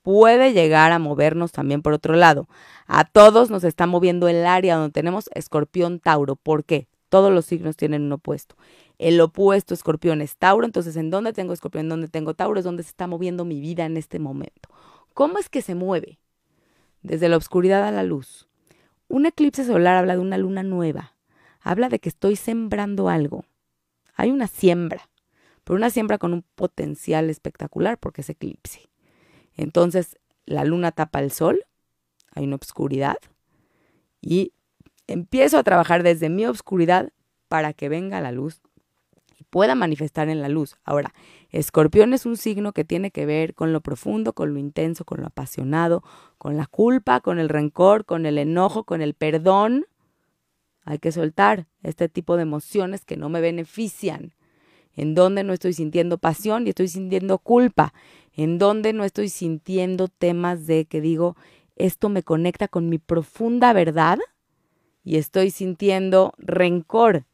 puede 0.03 0.53
llegar 0.53 0.93
a 0.93 0.99
movernos 0.99 1.53
también 1.53 1.83
por 1.83 1.93
otro 1.93 2.15
lado. 2.15 2.49
A 2.87 3.05
todos 3.05 3.51
nos 3.51 3.65
está 3.65 3.87
moviendo 3.87 4.29
el 4.29 4.45
área 4.45 4.77
donde 4.77 4.93
tenemos 4.93 5.31
escorpión 5.35 6.01
Tauro. 6.01 6.37
¿Por 6.37 6.65
qué? 6.65 6.89
Todos 7.09 7.33
los 7.33 7.47
signos 7.47 7.77
tienen 7.77 8.03
un 8.03 8.13
opuesto. 8.13 8.57
el 8.99 9.21
opuesto 9.21 9.75
escorpión 9.75 10.21
es 10.21 10.37
Tauro, 10.37 10.65
entonces 10.65 10.97
¿en 10.97 11.11
dónde 11.11 11.33
tengo 11.33 11.53
escorpión? 11.53 11.87
¿En 11.87 11.89
dónde 11.89 12.09
tengo 12.09 12.35
Tauro? 12.35 12.59
Es 12.59 12.65
donde 12.65 12.83
se 12.85 12.91
está 12.91 13.07
moviendo 13.07 13.45
mi 13.45 13.61
vida 13.61 13.85
en 13.85 13.97
este 13.97 14.19
momento. 14.19 14.69
¿Cómo 15.13 15.39
es 15.39 15.49
que 15.49 15.61
se 15.61 15.75
mueve? 15.75 16.19
Desde 17.03 17.29
la 17.29 17.37
oscuridad 17.37 17.85
a 17.85 17.91
la 17.91 18.03
luz. 18.05 18.49
Un 19.09 19.27
eclipse 19.27 19.65
solar 19.65 19.97
habla 19.97 20.15
de 20.15 20.21
una 20.21 20.39
luna 20.39 20.63
nueva, 20.63 21.15
habla 21.61 21.89
de 21.89 21.99
que 21.99 22.09
estoy 22.09 22.37
sembrando 22.37 23.09
algo. 23.09 23.45
Hay 24.15 24.31
una 24.31 24.47
siembra, 24.47 25.11
pero 25.65 25.77
una 25.77 25.91
siembra 25.91 26.19
con 26.19 26.33
un 26.33 26.45
potencial 26.55 27.29
espectacular 27.29 27.99
porque 27.99 28.23
es 28.23 28.31
eclipse. 28.31 28.92
Entonces, 29.57 30.19
la 30.47 30.65
luna 30.65 30.93
tapa 30.93 31.21
el 31.21 31.31
sol, 31.31 31.65
hay 32.35 32.45
una 32.45 32.57
oscuridad 32.57 33.17
y 34.21 34.53
empiezo 35.07 35.59
a 35.59 35.63
trabajar 35.63 36.03
desde 36.03 36.29
mi 36.29 36.47
oscuridad 36.47 37.13
para 37.49 37.73
que 37.73 37.89
venga 37.89 38.21
la 38.21 38.33
luz 38.33 38.61
y 39.39 39.45
pueda 39.45 39.75
manifestar 39.75 40.29
en 40.29 40.41
la 40.41 40.49
luz. 40.49 40.77
Ahora, 40.85 41.13
escorpión 41.51 42.15
es 42.15 42.25
un 42.25 42.37
signo 42.37 42.73
que 42.73 42.85
tiene 42.85 43.11
que 43.11 43.27
ver 43.27 43.55
con 43.55 43.73
lo 43.73 43.81
profundo, 43.81 44.33
con 44.33 44.55
lo 44.55 44.59
intenso, 44.59 45.05
con 45.05 45.21
lo 45.21 45.27
apasionado, 45.27 46.03
con 46.39 46.57
la 46.57 46.67
culpa, 46.67 47.21
con 47.21 47.39
el 47.39 47.49
rencor, 47.49 48.05
con 48.05 48.25
el 48.25 48.39
enojo, 48.39 48.85
con 48.85 49.03
el 49.03 49.15
perdón. 49.15 49.87
Hay 50.85 50.99
que 50.99 51.13
soltar 51.13 51.67
este 51.83 52.09
tipo 52.09 52.37
de 52.37 52.43
emociones 52.43 53.05
que 53.05 53.17
no 53.17 53.29
me 53.29 53.41
benefician, 53.41 54.35
en 54.95 55.15
donde 55.15 55.45
no 55.45 55.53
estoy 55.53 55.73
sintiendo 55.73 56.19
pasión 56.19 56.67
y 56.67 56.71
estoy 56.71 56.89
sintiendo 56.89 57.39
culpa, 57.39 57.93
en 58.35 58.59
donde 58.59 58.93
no 58.93 59.05
estoy 59.05 59.29
sintiendo 59.29 60.09
temas 60.09 60.67
de 60.67 60.87
que 60.87 61.01
digo, 61.01 61.37
esto 61.77 62.09
me 62.09 62.23
conecta 62.23 62.69
con 62.69 62.89
mi 62.89 62.99
profunda 62.99 63.73
verdad 63.73 64.19
y 65.05 65.17
estoy 65.17 65.51
sintiendo 65.51 66.33
rencor. 66.39 67.25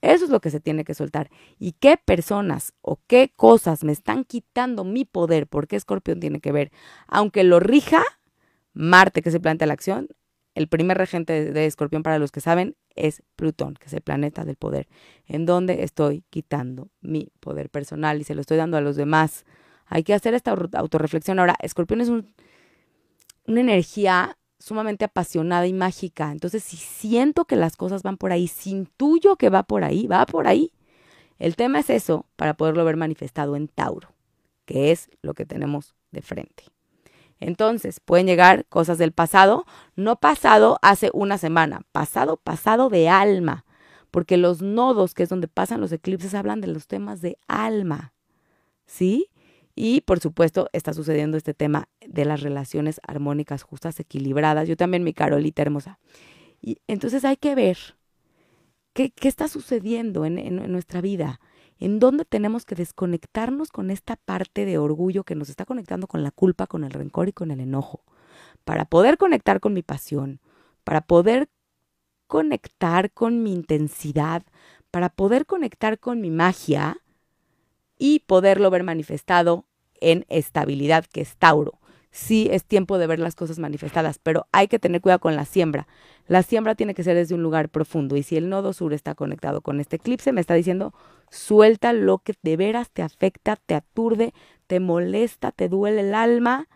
Eso 0.00 0.24
es 0.24 0.30
lo 0.30 0.40
que 0.40 0.50
se 0.50 0.60
tiene 0.60 0.84
que 0.84 0.94
soltar. 0.94 1.30
¿Y 1.58 1.72
qué 1.72 1.96
personas 1.96 2.74
o 2.82 2.98
qué 3.06 3.32
cosas 3.34 3.84
me 3.84 3.92
están 3.92 4.24
quitando 4.24 4.84
mi 4.84 5.06
poder? 5.06 5.46
Porque 5.46 5.76
Escorpión 5.76 6.20
tiene 6.20 6.40
que 6.40 6.52
ver. 6.52 6.70
Aunque 7.06 7.42
lo 7.42 7.58
rija 7.58 8.02
Marte, 8.74 9.22
que 9.22 9.30
se 9.30 9.40
plantea 9.40 9.66
la 9.66 9.72
acción, 9.72 10.08
el 10.54 10.68
primer 10.68 10.98
regente 10.98 11.52
de 11.52 11.66
Escorpión, 11.66 12.02
para 12.02 12.18
los 12.18 12.32
que 12.32 12.40
saben, 12.40 12.76
es 12.94 13.22
Plutón, 13.34 13.74
que 13.74 13.86
es 13.86 13.92
el 13.92 14.02
planeta 14.02 14.44
del 14.44 14.56
poder, 14.56 14.88
en 15.26 15.46
donde 15.46 15.84
estoy 15.84 16.22
quitando 16.30 16.90
mi 17.00 17.32
poder 17.40 17.70
personal 17.70 18.20
y 18.20 18.24
se 18.24 18.34
lo 18.34 18.40
estoy 18.40 18.56
dando 18.56 18.76
a 18.76 18.80
los 18.80 18.96
demás. 18.96 19.44
Hay 19.86 20.02
que 20.02 20.14
hacer 20.14 20.34
esta 20.34 20.52
autorreflexión. 20.52 21.38
Ahora, 21.38 21.56
Escorpión 21.60 22.00
es 22.00 22.08
un, 22.08 22.32
una 23.46 23.60
energía 23.60 24.36
sumamente 24.58 25.04
apasionada 25.04 25.66
y 25.66 25.72
mágica. 25.72 26.32
Entonces, 26.32 26.64
si 26.64 26.76
siento 26.76 27.44
que 27.44 27.56
las 27.56 27.76
cosas 27.76 28.02
van 28.02 28.16
por 28.16 28.32
ahí, 28.32 28.48
si 28.48 28.70
intuyo 28.70 29.36
que 29.36 29.50
va 29.50 29.62
por 29.62 29.84
ahí, 29.84 30.06
va 30.06 30.24
por 30.26 30.46
ahí. 30.46 30.72
El 31.38 31.56
tema 31.56 31.80
es 31.80 31.90
eso 31.90 32.26
para 32.36 32.54
poderlo 32.54 32.84
ver 32.84 32.96
manifestado 32.96 33.56
en 33.56 33.68
Tauro, 33.68 34.14
que 34.64 34.90
es 34.92 35.10
lo 35.20 35.34
que 35.34 35.44
tenemos 35.44 35.94
de 36.12 36.22
frente. 36.22 36.64
Entonces, 37.40 38.00
pueden 38.00 38.26
llegar 38.26 38.64
cosas 38.66 38.96
del 38.96 39.12
pasado, 39.12 39.66
no 39.96 40.16
pasado 40.16 40.78
hace 40.80 41.10
una 41.12 41.36
semana, 41.36 41.82
pasado, 41.92 42.38
pasado 42.38 42.88
de 42.88 43.08
alma, 43.08 43.66
porque 44.10 44.36
los 44.36 44.62
nodos, 44.62 45.12
que 45.12 45.24
es 45.24 45.28
donde 45.28 45.48
pasan 45.48 45.80
los 45.80 45.92
eclipses, 45.92 46.34
hablan 46.34 46.60
de 46.60 46.68
los 46.68 46.86
temas 46.86 47.20
de 47.20 47.36
alma, 47.48 48.14
¿sí? 48.86 49.28
Y 49.74 50.02
por 50.02 50.20
supuesto 50.20 50.68
está 50.72 50.92
sucediendo 50.92 51.36
este 51.36 51.54
tema 51.54 51.88
de 52.06 52.24
las 52.24 52.42
relaciones 52.42 53.00
armónicas, 53.06 53.62
justas, 53.62 53.98
equilibradas. 53.98 54.68
Yo 54.68 54.76
también, 54.76 55.02
mi 55.02 55.12
Carolita 55.12 55.62
hermosa. 55.62 55.98
Y 56.60 56.78
entonces 56.86 57.24
hay 57.24 57.36
que 57.36 57.54
ver 57.54 57.78
qué, 58.92 59.10
qué 59.10 59.28
está 59.28 59.48
sucediendo 59.48 60.24
en, 60.24 60.38
en, 60.38 60.72
nuestra 60.72 61.00
vida, 61.00 61.40
en 61.78 61.98
dónde 61.98 62.24
tenemos 62.24 62.64
que 62.64 62.76
desconectarnos 62.76 63.70
con 63.70 63.90
esta 63.90 64.16
parte 64.16 64.64
de 64.64 64.78
orgullo 64.78 65.24
que 65.24 65.34
nos 65.34 65.50
está 65.50 65.64
conectando 65.64 66.06
con 66.06 66.22
la 66.22 66.30
culpa, 66.30 66.66
con 66.66 66.84
el 66.84 66.92
rencor 66.92 67.28
y 67.28 67.32
con 67.32 67.50
el 67.50 67.60
enojo, 67.60 68.04
para 68.64 68.84
poder 68.84 69.18
conectar 69.18 69.60
con 69.60 69.74
mi 69.74 69.82
pasión, 69.82 70.40
para 70.84 71.00
poder 71.00 71.48
conectar 72.28 73.12
con 73.12 73.42
mi 73.42 73.52
intensidad, 73.52 74.44
para 74.90 75.08
poder 75.08 75.44
conectar 75.44 75.98
con 75.98 76.20
mi 76.20 76.30
magia 76.30 76.98
y 77.98 78.20
poderlo 78.20 78.70
ver 78.70 78.82
manifestado 78.82 79.66
en 80.00 80.26
estabilidad, 80.28 81.04
que 81.06 81.20
es 81.20 81.36
Tauro. 81.36 81.80
Sí 82.10 82.48
es 82.52 82.64
tiempo 82.64 82.98
de 82.98 83.08
ver 83.08 83.18
las 83.18 83.34
cosas 83.34 83.58
manifestadas, 83.58 84.20
pero 84.20 84.46
hay 84.52 84.68
que 84.68 84.78
tener 84.78 85.00
cuidado 85.00 85.18
con 85.18 85.34
la 85.34 85.44
siembra. 85.44 85.88
La 86.28 86.44
siembra 86.44 86.76
tiene 86.76 86.94
que 86.94 87.02
ser 87.02 87.16
desde 87.16 87.34
un 87.34 87.42
lugar 87.42 87.68
profundo 87.70 88.16
y 88.16 88.22
si 88.22 88.36
el 88.36 88.48
nodo 88.48 88.72
sur 88.72 88.92
está 88.92 89.16
conectado 89.16 89.62
con 89.62 89.80
este 89.80 89.96
eclipse, 89.96 90.32
me 90.32 90.40
está 90.40 90.54
diciendo, 90.54 90.94
suelta 91.28 91.92
lo 91.92 92.18
que 92.18 92.34
de 92.42 92.56
veras 92.56 92.90
te 92.90 93.02
afecta, 93.02 93.56
te 93.56 93.74
aturde, 93.74 94.32
te 94.68 94.78
molesta, 94.78 95.50
te 95.50 95.68
duele 95.68 96.02
el 96.02 96.14
alma 96.14 96.68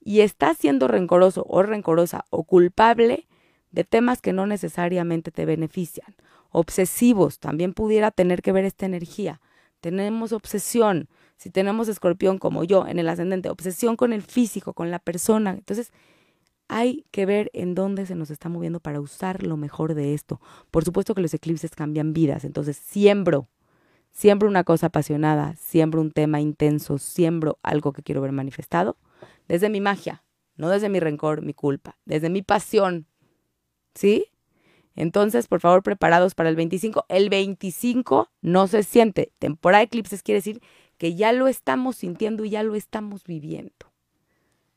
y 0.00 0.22
estás 0.22 0.56
siendo 0.58 0.88
rencoroso 0.88 1.46
o 1.48 1.62
rencorosa 1.62 2.24
o 2.30 2.42
culpable 2.42 3.28
de 3.70 3.84
temas 3.84 4.20
que 4.20 4.32
no 4.32 4.46
necesariamente 4.46 5.30
te 5.30 5.44
benefician. 5.44 6.16
Obsesivos, 6.50 7.38
también 7.38 7.74
pudiera 7.74 8.10
tener 8.10 8.42
que 8.42 8.50
ver 8.50 8.64
esta 8.64 8.86
energía 8.86 9.40
tenemos 9.80 10.32
obsesión, 10.32 11.08
si 11.36 11.50
tenemos 11.50 11.88
escorpión 11.88 12.38
como 12.38 12.64
yo 12.64 12.86
en 12.86 12.98
el 12.98 13.08
ascendente, 13.08 13.50
obsesión 13.50 13.96
con 13.96 14.12
el 14.12 14.22
físico, 14.22 14.74
con 14.74 14.90
la 14.90 14.98
persona. 14.98 15.52
Entonces, 15.52 15.92
hay 16.68 17.04
que 17.10 17.26
ver 17.26 17.50
en 17.52 17.74
dónde 17.74 18.06
se 18.06 18.14
nos 18.14 18.30
está 18.30 18.48
moviendo 18.48 18.78
para 18.78 19.00
usar 19.00 19.42
lo 19.42 19.56
mejor 19.56 19.94
de 19.94 20.14
esto. 20.14 20.40
Por 20.70 20.84
supuesto 20.84 21.14
que 21.14 21.22
los 21.22 21.34
eclipses 21.34 21.72
cambian 21.72 22.12
vidas, 22.12 22.44
entonces 22.44 22.76
siembro, 22.76 23.48
siembro 24.12 24.48
una 24.48 24.62
cosa 24.62 24.86
apasionada, 24.86 25.56
siembro 25.56 26.00
un 26.00 26.12
tema 26.12 26.40
intenso, 26.40 26.98
siembro 26.98 27.58
algo 27.62 27.92
que 27.92 28.02
quiero 28.02 28.20
ver 28.20 28.32
manifestado 28.32 28.96
desde 29.48 29.68
mi 29.68 29.80
magia, 29.80 30.22
no 30.56 30.68
desde 30.68 30.88
mi 30.88 31.00
rencor, 31.00 31.42
mi 31.42 31.54
culpa, 31.54 31.98
desde 32.04 32.30
mi 32.30 32.42
pasión. 32.42 33.06
¿Sí? 33.94 34.26
Entonces, 34.96 35.46
por 35.46 35.60
favor, 35.60 35.82
preparados 35.82 36.34
para 36.34 36.48
el 36.48 36.56
25. 36.56 37.06
El 37.08 37.28
25 37.30 38.30
no 38.42 38.66
se 38.66 38.82
siente. 38.82 39.32
Temporada 39.38 39.80
de 39.80 39.86
eclipses 39.86 40.22
quiere 40.22 40.38
decir 40.38 40.60
que 40.98 41.14
ya 41.14 41.32
lo 41.32 41.48
estamos 41.48 41.96
sintiendo 41.96 42.44
y 42.44 42.50
ya 42.50 42.62
lo 42.62 42.74
estamos 42.74 43.24
viviendo. 43.24 43.92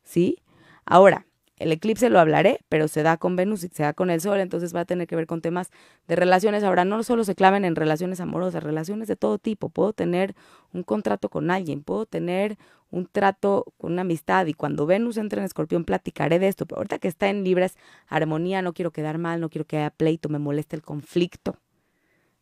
¿Sí? 0.03 0.41
Ahora, 0.86 1.25
el 1.58 1.72
eclipse 1.72 2.10
lo 2.10 2.20
hablaré, 2.20 2.60
pero 2.67 2.88
se 2.88 3.03
da 3.03 3.17
con 3.17 3.36
Venus 3.36 3.63
y 3.63 3.70
se 3.70 3.84
da 3.84 3.93
con 3.93 4.10
el 4.10 4.22
Sol, 4.22 4.39
entonces 4.39 4.75
va 4.75 4.82
a 4.82 4.86
tener 4.86 5.08
que 5.08 5.15
ver 5.15 5.27
con 5.27 5.41
temas 5.41 5.70
de 6.08 6.15
relaciones. 6.15 6.63
Ahora, 6.63 6.84
no 6.84 7.03
solo 7.03 7.24
se 7.24 7.36
claven 7.36 7.63
en 7.63 7.75
relaciones 7.75 8.20
amorosas, 8.20 8.63
relaciones 8.63 9.08
de 9.08 9.15
todo 9.15 9.38
tipo. 9.38 9.70
Puedo 9.70 9.93
tener 9.93 10.36
un 10.74 10.84
contrato 10.84 11.29
con 11.29 11.51
alguien, 11.51 11.84
puedo 11.84 12.05
tener 12.05 12.58
un 12.93 13.07
trato 13.07 13.73
con 13.77 13.93
una 13.93 14.03
amistad 14.03 14.45
y 14.45 14.53
cuando 14.53 14.85
Venus 14.85 15.17
entre 15.17 15.39
en 15.39 15.45
Escorpión 15.45 15.83
platicaré 15.83 16.38
de 16.38 16.47
esto, 16.47 16.67
pero 16.67 16.77
ahorita 16.77 17.00
que 17.00 17.07
está 17.07 17.27
en 17.27 17.43
Libres, 17.43 17.75
armonía, 18.07 18.62
no 18.62 18.73
quiero 18.73 18.91
quedar 18.91 19.17
mal, 19.17 19.41
no 19.41 19.50
quiero 19.50 19.65
que 19.65 19.77
haya 19.77 19.89
pleito, 19.89 20.29
me 20.29 20.38
moleste 20.38 20.75
el 20.75 20.83
conflicto. 20.83 21.57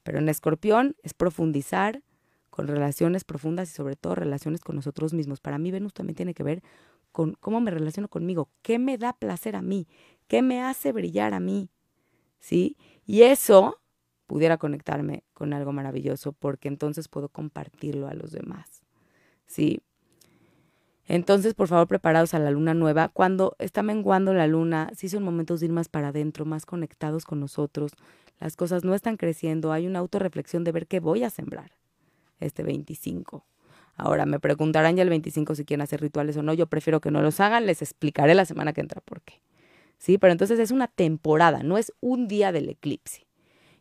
Pero 0.03 0.19
en 0.19 0.27
Escorpión 0.27 0.97
es 1.03 1.13
profundizar 1.13 2.03
con 2.49 2.67
relaciones 2.67 3.23
profundas 3.23 3.69
y 3.69 3.73
sobre 3.73 3.95
todo 3.95 4.13
relaciones 4.13 4.59
con 4.59 4.75
nosotros 4.75 5.13
mismos. 5.13 5.39
Para 5.39 5.57
mí 5.57 5.71
Venus 5.71 5.93
también 5.93 6.15
tiene 6.15 6.33
que 6.33 6.43
ver 6.43 6.61
con 7.13 7.33
cómo 7.39 7.61
me 7.61 7.71
relaciono 7.71 8.09
conmigo, 8.09 8.49
qué 8.61 8.77
me 8.77 8.97
da 8.97 9.13
placer 9.13 9.55
a 9.55 9.61
mí, 9.61 9.87
qué 10.27 10.41
me 10.41 10.61
hace 10.61 10.91
brillar 10.91 11.33
a 11.33 11.39
mí, 11.39 11.69
¿sí? 12.39 12.75
Y 13.05 13.21
eso 13.21 13.79
pudiera 14.27 14.57
conectarme 14.57 15.23
con 15.33 15.53
algo 15.53 15.71
maravilloso 15.71 16.33
porque 16.33 16.67
entonces 16.67 17.07
puedo 17.07 17.29
compartirlo 17.29 18.09
a 18.09 18.13
los 18.15 18.31
demás, 18.31 18.83
¿sí? 19.45 19.81
Entonces, 21.13 21.55
por 21.55 21.67
favor, 21.67 21.87
preparados 21.87 22.33
a 22.33 22.39
la 22.39 22.51
luna 22.51 22.73
nueva. 22.73 23.09
Cuando 23.09 23.57
está 23.59 23.83
menguando 23.83 24.33
la 24.33 24.47
luna, 24.47 24.89
sí 24.95 25.09
son 25.09 25.23
momentos 25.23 25.59
de 25.59 25.65
ir 25.65 25.73
más 25.73 25.89
para 25.89 26.07
adentro, 26.07 26.45
más 26.45 26.65
conectados 26.65 27.25
con 27.25 27.41
nosotros. 27.41 27.91
Las 28.39 28.55
cosas 28.55 28.85
no 28.85 28.93
están 28.95 29.17
creciendo, 29.17 29.73
hay 29.73 29.87
una 29.87 29.99
autorreflexión 29.99 30.63
de 30.63 30.71
ver 30.71 30.87
qué 30.87 31.01
voy 31.01 31.25
a 31.25 31.29
sembrar 31.29 31.73
este 32.39 32.63
25. 32.63 33.43
Ahora 33.97 34.25
me 34.25 34.39
preguntarán 34.39 34.95
ya 34.95 35.03
el 35.03 35.09
25 35.09 35.53
si 35.55 35.65
quieren 35.65 35.81
hacer 35.81 35.99
rituales 35.99 36.37
o 36.37 36.43
no. 36.43 36.53
Yo 36.53 36.67
prefiero 36.67 37.01
que 37.01 37.11
no 37.11 37.21
los 37.21 37.41
hagan. 37.41 37.65
Les 37.65 37.81
explicaré 37.81 38.33
la 38.33 38.45
semana 38.45 38.71
que 38.71 38.79
entra 38.79 39.01
por 39.01 39.21
qué. 39.21 39.41
Sí, 39.97 40.17
pero 40.17 40.31
entonces 40.31 40.59
es 40.59 40.71
una 40.71 40.87
temporada, 40.87 41.61
no 41.61 41.77
es 41.77 41.91
un 41.99 42.29
día 42.29 42.53
del 42.53 42.69
eclipse. 42.69 43.27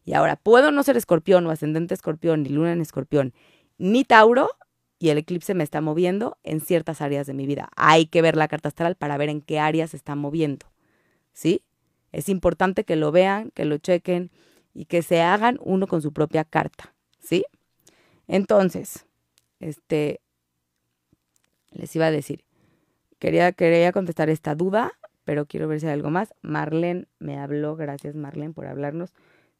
Y 0.05 0.15
ahora, 0.15 0.35
puedo 0.35 0.73
no 0.73 0.83
ser 0.83 0.97
escorpión 0.97 1.47
o 1.47 1.53
ascendente 1.53 1.95
escorpión, 1.95 2.43
ni 2.43 2.49
luna 2.49 2.73
en 2.73 2.81
escorpión, 2.81 3.35
ni 3.79 4.03
Tauro, 4.05 4.51
y 5.01 5.09
el 5.09 5.17
eclipse 5.17 5.55
me 5.55 5.65
está 5.65 5.81
moviendo 5.81 6.37
en 6.45 6.61
ciertas 6.61 7.01
áreas 7.01 7.27
de 7.27 7.33
mi 7.33 7.47
vida. 7.47 7.71
Hay 7.75 8.05
que 8.07 8.21
ver 8.21 8.37
la 8.37 8.49
carta 8.49 8.69
astral 8.69 8.97
para 8.97 9.17
ver 9.17 9.31
en 9.31 9.41
qué 9.41 9.59
áreas 9.59 9.91
se 9.91 9.97
está 9.97 10.15
moviendo. 10.15 10.67
¿Sí? 11.33 11.65
Es 12.13 12.29
importante 12.29 12.85
que 12.85 12.97
lo 12.97 13.11
vean, 13.11 13.51
que 13.53 13.65
lo 13.65 13.79
chequen 13.79 14.31
y 14.75 14.85
que 14.85 15.01
se 15.01 15.23
hagan 15.23 15.59
uno 15.63 15.87
con 15.87 16.03
su 16.03 16.13
propia 16.13 16.45
carta. 16.45 16.95
¿Sí? 17.19 17.47
Entonces, 18.29 19.07
este, 19.59 20.21
les 21.71 21.97
iba 21.97 22.07
a 22.07 22.11
decir, 22.11 22.45
quería, 23.19 23.53
quería 23.53 23.93
contestar 23.93 24.29
esta 24.29 24.55
duda, 24.55 24.93
pero 25.25 25.47
quiero 25.47 25.67
ver 25.67 25.81
si 25.81 25.87
hay 25.87 25.95
algo 25.95 26.11
más. 26.11 26.35
Marlene 26.43 27.07
me 27.19 27.39
habló, 27.39 27.75
gracias 27.75 28.17
Marlene 28.17 28.53
por 28.53 28.67
hablarnos. 28.67 29.15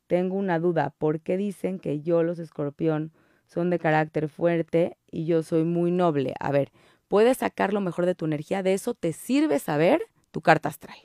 tengo 0.07 0.37
una 0.37 0.59
duda, 0.59 0.93
¿por 0.99 1.21
qué 1.21 1.39
dicen 1.39 1.79
que 1.79 2.03
yo 2.03 2.23
los 2.23 2.39
escorpión 2.39 3.13
son 3.53 3.71
de 3.71 3.79
carácter 3.79 4.29
fuerte 4.29 4.97
y 5.11 5.27
yo 5.27 5.43
soy 5.43 5.65
muy 5.65 5.91
noble? 5.91 6.35
A 6.39 6.53
ver, 6.53 6.71
puedes 7.09 7.39
sacar 7.39 7.73
lo 7.73 7.81
mejor 7.81 8.07
de 8.07 8.15
tu 8.15 8.25
energía, 8.25 8.63
de 8.63 8.75
eso 8.75 8.95
te 8.95 9.13
sirve 9.13 9.59
saber 9.59 10.03
tu 10.31 10.41
carta 10.41 10.69
astral. 10.69 10.99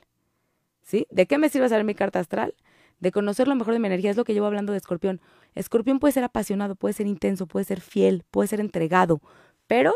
¿Sí? 0.82 1.06
¿De 1.10 1.26
qué 1.26 1.36
me 1.36 1.48
sirve 1.48 1.68
saber 1.68 1.84
mi 1.84 1.96
carta 1.96 2.20
astral? 2.20 2.54
De 3.00 3.10
conocer 3.10 3.48
lo 3.48 3.56
mejor 3.56 3.74
de 3.74 3.80
mi 3.80 3.88
energía, 3.88 4.10
es 4.10 4.16
lo 4.16 4.24
que 4.24 4.32
llevo 4.32 4.46
hablando 4.46 4.72
de 4.72 4.78
escorpión. 4.78 5.20
Escorpión 5.54 5.98
puede 5.98 6.12
ser 6.12 6.22
apasionado, 6.22 6.76
puede 6.76 6.94
ser 6.94 7.08
intenso, 7.08 7.46
puede 7.46 7.64
ser 7.64 7.80
fiel, 7.80 8.22
puede 8.30 8.46
ser 8.46 8.60
entregado, 8.60 9.20
pero 9.66 9.92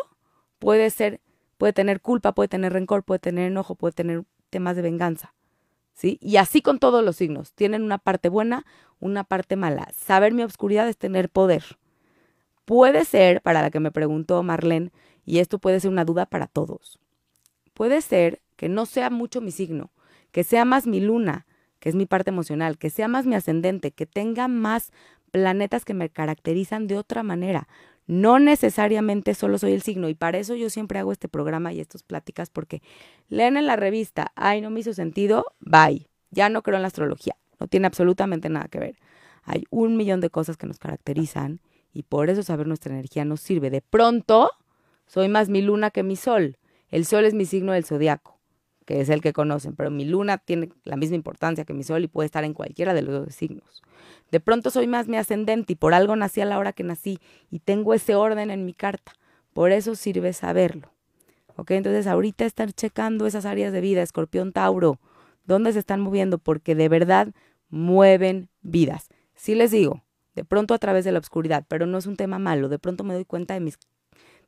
puede 0.58 0.90
ser, 0.90 1.20
puede 1.58 1.72
tener 1.72 2.00
culpa, 2.00 2.32
puede 2.32 2.48
tener 2.48 2.72
rencor, 2.72 3.04
puede 3.04 3.20
tener 3.20 3.46
enojo, 3.46 3.76
puede 3.76 3.92
tener 3.92 4.24
temas 4.50 4.74
de 4.74 4.82
venganza. 4.82 5.34
¿Sí? 5.94 6.18
Y 6.20 6.36
así 6.36 6.62
con 6.62 6.78
todos 6.78 7.04
los 7.04 7.16
signos. 7.16 7.52
Tienen 7.52 7.82
una 7.82 7.98
parte 7.98 8.28
buena, 8.28 8.64
una 8.98 9.22
parte 9.22 9.54
mala. 9.56 9.88
Saber 9.94 10.32
mi 10.32 10.42
obscuridad 10.42 10.88
es 10.88 10.96
tener 10.96 11.28
poder. 11.28 11.78
Puede 12.64 13.04
ser, 13.04 13.40
para 13.42 13.62
la 13.62 13.70
que 13.70 13.80
me 13.80 13.90
preguntó 13.90 14.42
Marlene, 14.42 14.92
y 15.24 15.38
esto 15.38 15.58
puede 15.58 15.80
ser 15.80 15.90
una 15.90 16.04
duda 16.04 16.26
para 16.26 16.46
todos, 16.46 16.98
puede 17.74 18.00
ser 18.00 18.40
que 18.56 18.68
no 18.68 18.86
sea 18.86 19.10
mucho 19.10 19.40
mi 19.40 19.50
signo, 19.50 19.90
que 20.32 20.44
sea 20.44 20.64
más 20.64 20.86
mi 20.86 21.00
luna, 21.00 21.46
que 21.78 21.88
es 21.88 21.94
mi 21.94 22.06
parte 22.06 22.30
emocional, 22.30 22.78
que 22.78 22.90
sea 22.90 23.08
más 23.08 23.26
mi 23.26 23.34
ascendente, 23.34 23.90
que 23.90 24.06
tenga 24.06 24.48
más 24.48 24.92
planetas 25.30 25.84
que 25.84 25.94
me 25.94 26.10
caracterizan 26.10 26.86
de 26.86 26.96
otra 26.96 27.22
manera. 27.22 27.68
No 28.06 28.38
necesariamente 28.38 29.34
solo 29.34 29.56
soy 29.58 29.72
el 29.72 29.82
signo 29.82 30.08
y 30.08 30.14
para 30.14 30.38
eso 30.38 30.56
yo 30.56 30.68
siempre 30.68 30.98
hago 30.98 31.12
este 31.12 31.28
programa 31.28 31.72
y 31.72 31.80
estas 31.80 32.02
pláticas 32.02 32.50
porque 32.50 32.82
leen 33.28 33.56
en 33.56 33.66
la 33.66 33.76
revista, 33.76 34.32
ay, 34.34 34.60
no 34.60 34.70
me 34.70 34.80
hizo 34.80 34.92
sentido, 34.92 35.46
bye, 35.60 36.08
ya 36.30 36.48
no 36.48 36.62
creo 36.62 36.76
en 36.76 36.82
la 36.82 36.88
astrología, 36.88 37.36
no 37.58 37.66
tiene 37.68 37.86
absolutamente 37.86 38.48
nada 38.48 38.68
que 38.68 38.80
ver. 38.80 38.98
Hay 39.44 39.64
un 39.70 39.96
millón 39.96 40.20
de 40.20 40.28
cosas 40.28 40.56
que 40.56 40.66
nos 40.66 40.78
caracterizan 40.78 41.60
y 41.92 42.04
por 42.04 42.30
eso 42.30 42.42
saber 42.42 42.66
nuestra 42.66 42.92
energía 42.92 43.24
nos 43.24 43.40
sirve. 43.40 43.70
De 43.70 43.80
pronto, 43.82 44.50
soy 45.06 45.28
más 45.28 45.48
mi 45.48 45.62
luna 45.62 45.90
que 45.90 46.02
mi 46.02 46.16
sol. 46.16 46.56
El 46.88 47.04
sol 47.04 47.24
es 47.24 47.34
mi 47.34 47.44
signo 47.44 47.72
del 47.72 47.84
zodiaco, 47.84 48.38
que 48.84 49.00
es 49.00 49.08
el 49.08 49.20
que 49.20 49.32
conocen, 49.32 49.74
pero 49.76 49.90
mi 49.90 50.04
luna 50.04 50.38
tiene 50.38 50.70
la 50.84 50.96
misma 50.96 51.16
importancia 51.16 51.64
que 51.64 51.74
mi 51.74 51.82
sol 51.82 52.02
y 52.04 52.08
puede 52.08 52.26
estar 52.26 52.44
en 52.44 52.54
cualquiera 52.54 52.94
de 52.94 53.02
los 53.02 53.26
dos 53.26 53.34
signos. 53.34 53.82
De 54.30 54.40
pronto 54.40 54.70
soy 54.70 54.86
más 54.86 55.08
mi 55.08 55.16
ascendente 55.16 55.72
y 55.72 55.76
por 55.76 55.94
algo 55.94 56.14
nací 56.16 56.40
a 56.40 56.44
la 56.44 56.58
hora 56.58 56.72
que 56.72 56.84
nací 56.84 57.18
y 57.50 57.60
tengo 57.60 57.94
ese 57.94 58.14
orden 58.14 58.50
en 58.50 58.64
mi 58.64 58.74
carta. 58.74 59.12
Por 59.52 59.72
eso 59.72 59.94
sirve 59.94 60.32
saberlo. 60.32 60.92
¿Ok? 61.56 61.72
Entonces 61.72 62.06
ahorita 62.06 62.44
estar 62.44 62.72
checando 62.72 63.26
esas 63.26 63.44
áreas 63.44 63.72
de 63.72 63.80
vida, 63.80 64.02
escorpión, 64.02 64.52
tauro, 64.52 65.00
dónde 65.44 65.72
se 65.72 65.80
están 65.80 66.00
moviendo, 66.00 66.38
porque 66.38 66.74
de 66.74 66.88
verdad 66.88 67.34
mueven 67.68 68.48
vidas. 68.62 69.08
Sí 69.34 69.54
les 69.54 69.70
digo, 69.70 70.02
de 70.34 70.44
pronto 70.44 70.74
a 70.74 70.78
través 70.78 71.04
de 71.04 71.12
la 71.12 71.18
oscuridad, 71.18 71.64
pero 71.68 71.86
no 71.86 71.98
es 71.98 72.06
un 72.06 72.16
tema 72.16 72.38
malo, 72.38 72.68
de 72.68 72.78
pronto 72.78 73.04
me 73.04 73.14
doy 73.14 73.24
cuenta 73.24 73.54
de 73.54 73.60
mis 73.60 73.78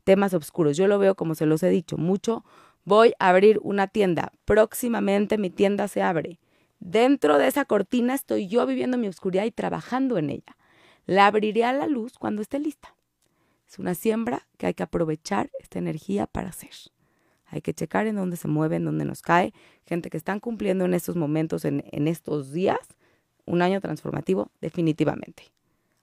temas 0.05 0.35
oscuros. 0.35 0.77
Yo 0.77 0.87
lo 0.87 0.99
veo 0.99 1.15
como 1.15 1.35
se 1.35 1.47
los 1.47 1.63
he 1.63 1.71
dicho, 1.71 1.97
mucho. 1.97 2.45
Voy 2.85 3.15
a 3.19 3.29
abrir 3.29 3.61
una 3.63 3.87
tienda, 3.87 4.33
próximamente 4.45 5.39
mi 5.39 5.51
tienda 5.51 5.89
se 5.89 6.03
abre. 6.03 6.41
Dentro 6.81 7.39
de 7.39 7.47
esa 7.47 7.65
cortina 7.65 8.15
estoy 8.15 8.49
yo 8.49 8.67
viviendo 8.67 8.99
mi 8.99 9.07
oscuridad 9.07 9.45
y 9.45 9.53
trabajando 9.53 10.19
en 10.19 10.31
ella. 10.31 10.57
La 11.07 11.27
abriré 11.27 11.65
a 11.65 11.73
la 11.73 11.87
luz 11.87 12.19
cuando 12.19 12.43
esté 12.43 12.59
lista. 12.59 12.97
Es 13.69 13.79
una 13.79 13.95
siembra 13.95 14.49
que 14.59 14.67
hay 14.67 14.75
que 14.75 14.83
aprovechar 14.83 15.51
esta 15.61 15.79
energía 15.79 16.27
para 16.27 16.49
hacer. 16.49 16.71
Hay 17.47 17.61
que 17.61 17.73
checar 17.73 18.07
en 18.07 18.17
dónde 18.17 18.37
se 18.37 18.49
mueve, 18.49 18.77
en 18.77 18.85
dónde 18.85 19.05
nos 19.05 19.23
cae. 19.23 19.53
Gente 19.87 20.11
que 20.11 20.17
están 20.17 20.41
cumpliendo 20.41 20.85
en 20.85 20.95
estos 20.95 21.17
momentos, 21.17 21.65
en, 21.65 21.85
en 21.93 22.09
estos 22.09 22.53
días, 22.53 22.81
un 23.45 23.63
año 23.63 23.81
transformativo, 23.81 24.51
definitivamente. 24.61 25.53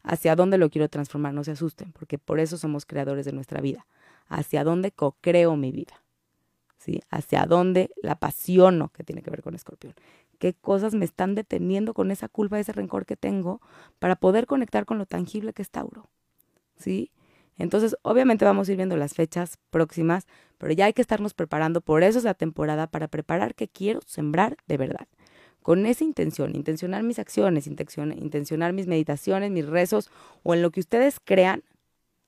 Hacia 0.04 0.36
dónde 0.36 0.58
lo 0.58 0.70
quiero 0.70 0.90
transformar, 0.90 1.34
no 1.34 1.44
se 1.44 1.52
asusten, 1.52 1.92
porque 1.92 2.18
por 2.18 2.40
eso 2.40 2.58
somos 2.58 2.86
creadores 2.86 3.26
de 3.26 3.34
nuestra 3.34 3.62
vida. 3.62 3.86
Hacia 4.28 4.64
dónde 4.64 4.92
co-creo 4.92 5.56
mi 5.56 5.72
vida. 5.72 6.02
¿Sí? 6.78 7.02
Hacia 7.10 7.46
dónde 7.46 7.92
la 8.02 8.14
apasiono, 8.14 8.90
que 8.90 9.04
tiene 9.04 9.22
que 9.22 9.30
ver 9.30 9.42
con 9.42 9.54
escorpión 9.54 9.94
qué 10.40 10.54
cosas 10.54 10.96
me 10.96 11.06
están 11.06 11.36
deteniendo 11.36 11.94
con 11.94 12.10
esa 12.10 12.28
culpa, 12.30 12.60
ese 12.60 12.72
rencor 12.72 13.06
que 13.06 13.18
tengo, 13.18 13.62
para 14.00 14.16
poder 14.16 14.48
conectar 14.48 14.86
con 14.86 14.98
lo 14.98 15.06
tangible 15.06 15.54
que 15.54 15.62
es 15.62 15.70
Tauro. 15.70 16.10
¿Sí? 16.78 17.12
Entonces, 17.58 17.98
obviamente 18.04 18.46
vamos 18.46 18.68
a 18.68 18.72
ir 18.72 18.78
viendo 18.78 18.96
las 18.96 19.14
fechas 19.14 19.60
próximas, 19.70 20.28
pero 20.58 20.74
ya 20.74 20.86
hay 20.86 20.94
que 20.94 21.02
estarnos 21.02 21.34
preparando. 21.34 21.82
Por 21.82 22.04
eso 22.04 22.18
es 22.18 22.24
la 22.24 22.34
temporada 22.34 22.88
para 22.88 23.10
preparar 23.10 23.54
que 23.54 23.68
quiero 23.68 24.00
sembrar 24.06 24.56
de 24.66 24.78
verdad. 24.78 25.08
Con 25.62 25.86
esa 25.86 26.04
intención, 26.04 26.56
intencionar 26.56 27.04
mis 27.04 27.20
acciones, 27.20 27.68
intencionar 27.68 28.74
mis 28.74 28.88
meditaciones, 28.88 29.52
mis 29.52 29.66
rezos 29.66 30.10
o 30.44 30.54
en 30.54 30.62
lo 30.62 30.72
que 30.72 30.80
ustedes 30.80 31.20
crean 31.24 31.64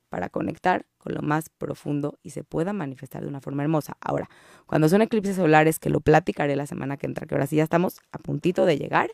para 0.10 0.30
conectar 0.30 0.86
con 0.98 1.14
lo 1.14 1.22
más 1.22 1.50
profundo 1.50 2.20
y 2.22 2.32
se 2.32 2.44
pueda 2.44 2.74
manifestar 2.74 3.22
de 3.24 3.30
una 3.30 3.40
forma 3.40 3.64
hermosa. 3.64 3.96
Ahora, 4.02 4.30
cuando 4.68 4.90
son 4.90 5.02
eclipses 5.02 5.38
solares, 5.38 5.80
que 5.80 5.90
lo 5.90 6.02
platicaré 6.02 6.56
la 6.56 6.68
semana 6.68 6.98
que 6.98 7.08
entra, 7.08 7.26
que 7.26 7.34
ahora 7.34 7.48
sí 7.48 7.56
ya 7.56 7.64
estamos 7.64 8.02
a 8.12 8.18
puntito 8.18 8.66
de 8.66 8.78
llegar, 8.78 9.10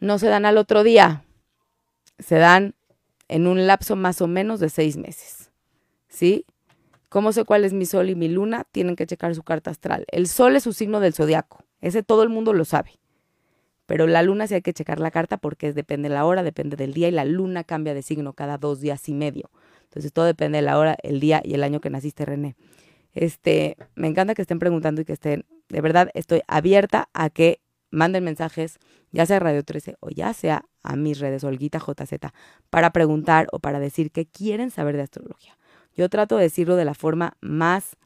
no 0.00 0.18
se 0.18 0.28
dan 0.28 0.46
al 0.46 0.56
otro 0.56 0.82
día, 0.82 1.24
se 2.18 2.36
dan 2.36 2.74
en 3.28 3.46
un 3.46 3.66
lapso 3.66 3.96
más 3.96 4.22
o 4.22 4.26
menos 4.26 4.60
de 4.60 4.70
seis 4.70 4.96
meses. 4.96 5.50
¿Sí? 6.08 6.46
¿Cómo 7.08 7.32
sé 7.32 7.44
cuál 7.44 7.64
es 7.64 7.72
mi 7.72 7.86
sol 7.86 8.10
y 8.10 8.14
mi 8.14 8.28
luna? 8.28 8.64
Tienen 8.72 8.96
que 8.96 9.06
checar 9.06 9.34
su 9.34 9.42
carta 9.42 9.70
astral. 9.70 10.04
El 10.08 10.26
sol 10.26 10.56
es 10.56 10.64
su 10.64 10.72
signo 10.72 11.00
del 11.00 11.14
zodiaco. 11.14 11.64
Ese 11.80 12.02
todo 12.02 12.22
el 12.22 12.28
mundo 12.28 12.52
lo 12.52 12.64
sabe. 12.64 12.98
Pero 13.86 14.06
la 14.06 14.22
luna 14.22 14.46
sí 14.46 14.54
hay 14.54 14.62
que 14.62 14.74
checar 14.74 15.00
la 15.00 15.10
carta 15.10 15.38
porque 15.38 15.72
depende 15.72 16.08
de 16.08 16.14
la 16.14 16.26
hora, 16.26 16.42
depende 16.42 16.76
del 16.76 16.92
día 16.92 17.08
y 17.08 17.10
la 17.12 17.24
luna 17.24 17.64
cambia 17.64 17.94
de 17.94 18.02
signo 18.02 18.34
cada 18.34 18.58
dos 18.58 18.80
días 18.80 19.08
y 19.08 19.14
medio. 19.14 19.50
Entonces 19.84 20.12
todo 20.12 20.26
depende 20.26 20.58
de 20.58 20.62
la 20.62 20.78
hora, 20.78 20.96
el 21.02 21.20
día 21.20 21.40
y 21.42 21.54
el 21.54 21.62
año 21.62 21.80
que 21.80 21.88
naciste, 21.88 22.26
René. 22.26 22.54
Este, 23.14 23.76
me 23.94 24.06
encanta 24.06 24.34
que 24.34 24.42
estén 24.42 24.58
preguntando 24.58 25.00
y 25.00 25.04
que 25.06 25.14
estén, 25.14 25.46
de 25.70 25.80
verdad, 25.80 26.10
estoy 26.12 26.42
abierta 26.46 27.08
a 27.14 27.30
que 27.30 27.62
manden 27.90 28.24
mensajes, 28.24 28.78
ya 29.10 29.24
sea 29.24 29.40
Radio 29.40 29.64
13 29.64 29.96
o 30.00 30.10
ya 30.10 30.34
sea 30.34 30.64
a 30.82 30.94
mis 30.94 31.18
redes, 31.18 31.42
Olguita 31.44 31.78
JZ, 31.78 32.12
para 32.70 32.90
preguntar 32.90 33.48
o 33.52 33.58
para 33.58 33.80
decir 33.80 34.10
qué 34.10 34.26
quieren 34.26 34.70
saber 34.70 34.96
de 34.96 35.02
astrología. 35.02 35.56
Yo 35.94 36.08
trato 36.08 36.36
de 36.36 36.44
decirlo 36.44 36.76
de 36.76 36.84
la 36.84 36.94
forma 36.94 37.36
más 37.40 37.96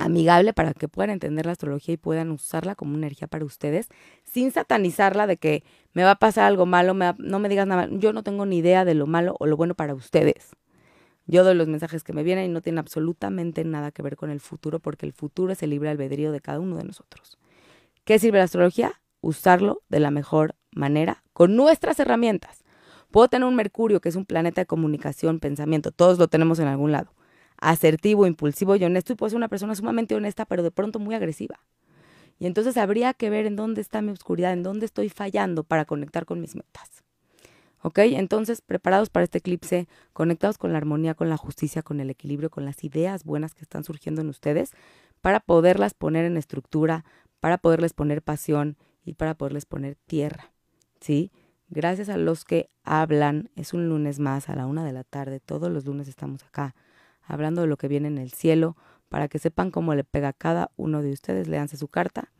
amigable 0.00 0.54
para 0.54 0.72
que 0.72 0.88
puedan 0.88 1.10
entender 1.10 1.46
la 1.46 1.52
astrología 1.52 1.94
y 1.94 1.98
puedan 1.98 2.30
usarla 2.30 2.74
como 2.74 2.94
una 2.94 3.06
energía 3.06 3.28
para 3.28 3.44
ustedes, 3.44 3.88
sin 4.24 4.50
satanizarla 4.50 5.26
de 5.26 5.36
que 5.36 5.62
me 5.92 6.04
va 6.04 6.12
a 6.12 6.18
pasar 6.18 6.44
algo 6.44 6.64
malo, 6.64 6.94
no 6.94 7.38
me 7.38 7.48
digas 7.48 7.66
nada, 7.66 7.86
yo 7.90 8.12
no 8.12 8.22
tengo 8.22 8.46
ni 8.46 8.58
idea 8.58 8.84
de 8.84 8.94
lo 8.94 9.06
malo 9.06 9.36
o 9.38 9.46
lo 9.46 9.56
bueno 9.56 9.74
para 9.74 9.94
ustedes. 9.94 10.56
Yo 11.26 11.44
doy 11.44 11.54
los 11.54 11.68
mensajes 11.68 12.02
que 12.02 12.14
me 12.14 12.22
vienen 12.22 12.46
y 12.46 12.48
no 12.48 12.62
tienen 12.62 12.78
absolutamente 12.78 13.62
nada 13.64 13.92
que 13.92 14.02
ver 14.02 14.16
con 14.16 14.30
el 14.30 14.40
futuro, 14.40 14.80
porque 14.80 15.04
el 15.04 15.12
futuro 15.12 15.52
es 15.52 15.62
el 15.62 15.70
libre 15.70 15.90
albedrío 15.90 16.32
de 16.32 16.40
cada 16.40 16.58
uno 16.58 16.76
de 16.76 16.84
nosotros. 16.84 17.38
¿Qué 18.04 18.18
sirve 18.18 18.38
la 18.38 18.44
astrología? 18.44 19.00
Usarlo 19.20 19.82
de 19.90 20.00
la 20.00 20.10
mejor 20.10 20.56
manera 20.72 21.22
con 21.34 21.56
nuestras 21.56 22.00
herramientas. 22.00 22.64
Puedo 23.10 23.28
tener 23.28 23.46
un 23.46 23.54
Mercurio, 23.54 24.00
que 24.00 24.08
es 24.08 24.16
un 24.16 24.24
planeta 24.24 24.62
de 24.62 24.66
comunicación, 24.66 25.40
pensamiento, 25.40 25.92
todos 25.92 26.18
lo 26.18 26.28
tenemos 26.28 26.58
en 26.58 26.68
algún 26.68 26.90
lado 26.90 27.12
asertivo, 27.60 28.26
impulsivo 28.26 28.76
y 28.76 28.84
honesto 28.84 29.12
y 29.12 29.16
puedo 29.16 29.30
ser 29.30 29.36
una 29.36 29.48
persona 29.48 29.74
sumamente 29.74 30.14
honesta, 30.14 30.46
pero 30.46 30.62
de 30.62 30.70
pronto 30.70 30.98
muy 30.98 31.14
agresiva. 31.14 31.60
Y 32.38 32.46
entonces 32.46 32.76
habría 32.78 33.12
que 33.12 33.28
ver 33.28 33.46
en 33.46 33.54
dónde 33.54 33.82
está 33.82 34.00
mi 34.00 34.10
oscuridad, 34.10 34.52
en 34.52 34.62
dónde 34.62 34.86
estoy 34.86 35.10
fallando 35.10 35.62
para 35.62 35.84
conectar 35.84 36.24
con 36.24 36.40
mis 36.40 36.56
metas. 36.56 37.04
¿Ok? 37.82 37.98
Entonces, 37.98 38.60
preparados 38.62 39.08
para 39.10 39.24
este 39.24 39.38
eclipse, 39.38 39.88
conectados 40.12 40.58
con 40.58 40.72
la 40.72 40.78
armonía, 40.78 41.14
con 41.14 41.28
la 41.28 41.36
justicia, 41.36 41.82
con 41.82 42.00
el 42.00 42.10
equilibrio, 42.10 42.50
con 42.50 42.64
las 42.64 42.82
ideas 42.84 43.24
buenas 43.24 43.54
que 43.54 43.62
están 43.62 43.84
surgiendo 43.84 44.22
en 44.22 44.28
ustedes, 44.28 44.72
para 45.20 45.40
poderlas 45.40 45.94
poner 45.94 46.24
en 46.24 46.36
estructura, 46.36 47.04
para 47.40 47.58
poderles 47.58 47.92
poner 47.92 48.22
pasión 48.22 48.76
y 49.04 49.14
para 49.14 49.34
poderles 49.34 49.66
poner 49.66 49.96
tierra. 50.06 50.52
¿Sí? 51.00 51.32
Gracias 51.68 52.08
a 52.08 52.16
los 52.16 52.44
que 52.44 52.68
hablan, 52.84 53.50
es 53.54 53.72
un 53.72 53.88
lunes 53.88 54.18
más 54.18 54.48
a 54.48 54.56
la 54.56 54.66
una 54.66 54.84
de 54.84 54.92
la 54.92 55.04
tarde, 55.04 55.40
todos 55.40 55.70
los 55.70 55.84
lunes 55.86 56.08
estamos 56.08 56.42
acá 56.44 56.74
hablando 57.22 57.62
de 57.62 57.66
lo 57.66 57.76
que 57.76 57.88
viene 57.88 58.08
en 58.08 58.18
el 58.18 58.32
cielo, 58.32 58.76
para 59.08 59.28
que 59.28 59.38
sepan 59.38 59.70
cómo 59.70 59.94
le 59.94 60.04
pega 60.04 60.28
a 60.28 60.32
cada 60.32 60.70
uno 60.76 61.02
de 61.02 61.12
ustedes. 61.12 61.48
Leanse 61.48 61.76
su 61.76 61.88
carta. 61.88 62.30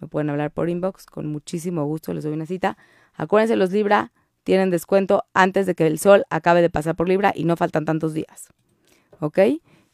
Me 0.00 0.08
pueden 0.08 0.28
hablar 0.28 0.50
por 0.50 0.68
inbox, 0.68 1.06
con 1.06 1.26
muchísimo 1.26 1.84
gusto 1.86 2.12
les 2.12 2.24
doy 2.24 2.34
una 2.34 2.44
cita. 2.44 2.76
Acuérdense, 3.14 3.56
los 3.56 3.70
Libra 3.70 4.12
tienen 4.44 4.70
descuento 4.70 5.24
antes 5.32 5.66
de 5.66 5.74
que 5.74 5.86
el 5.86 5.98
sol 5.98 6.24
acabe 6.28 6.60
de 6.60 6.68
pasar 6.68 6.94
por 6.96 7.08
Libra 7.08 7.32
y 7.34 7.44
no 7.44 7.56
faltan 7.56 7.84
tantos 7.84 8.12
días. 8.12 8.48
¿Ok? 9.20 9.38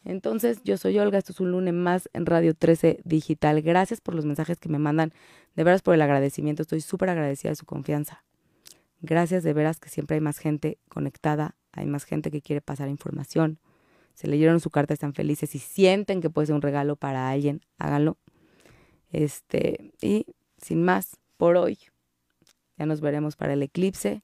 Entonces, 0.03 0.61
yo 0.63 0.77
soy 0.77 0.99
Olga, 0.99 1.17
esto 1.17 1.31
es 1.31 1.39
un 1.39 1.51
lunes 1.51 1.73
más 1.73 2.09
en 2.11 2.25
Radio 2.25 2.53
13 2.53 2.99
Digital. 3.05 3.61
Gracias 3.61 4.01
por 4.01 4.15
los 4.15 4.25
mensajes 4.25 4.59
que 4.59 4.67
me 4.67 4.79
mandan, 4.79 5.13
de 5.55 5.63
veras 5.63 5.81
por 5.81 5.93
el 5.93 6.01
agradecimiento, 6.01 6.63
estoy 6.63 6.81
súper 6.81 7.09
agradecida 7.09 7.51
de 7.51 7.55
su 7.55 7.65
confianza. 7.65 8.23
Gracias 9.01 9.43
de 9.43 9.53
veras 9.53 9.79
que 9.79 9.89
siempre 9.89 10.15
hay 10.15 10.21
más 10.21 10.39
gente 10.39 10.77
conectada, 10.89 11.55
hay 11.71 11.85
más 11.85 12.03
gente 12.03 12.31
que 12.31 12.41
quiere 12.41 12.61
pasar 12.61 12.89
información 12.89 13.59
se 14.13 14.27
leyeron 14.27 14.59
su 14.59 14.69
carta, 14.69 14.93
están 14.93 15.13
felices 15.13 15.55
y 15.55 15.59
sienten 15.59 16.21
que 16.21 16.29
puede 16.29 16.47
ser 16.47 16.55
un 16.55 16.61
regalo 16.61 16.95
para 16.95 17.29
alguien, 17.29 17.61
háganlo. 17.77 18.17
Este, 19.11 19.93
y 20.01 20.25
sin 20.57 20.83
más, 20.83 21.17
por 21.37 21.57
hoy, 21.57 21.77
Ya 22.77 22.87
nos 22.87 23.01
veremos 23.01 23.35
para 23.35 23.53
el 23.53 23.61
eclipse. 23.61 24.23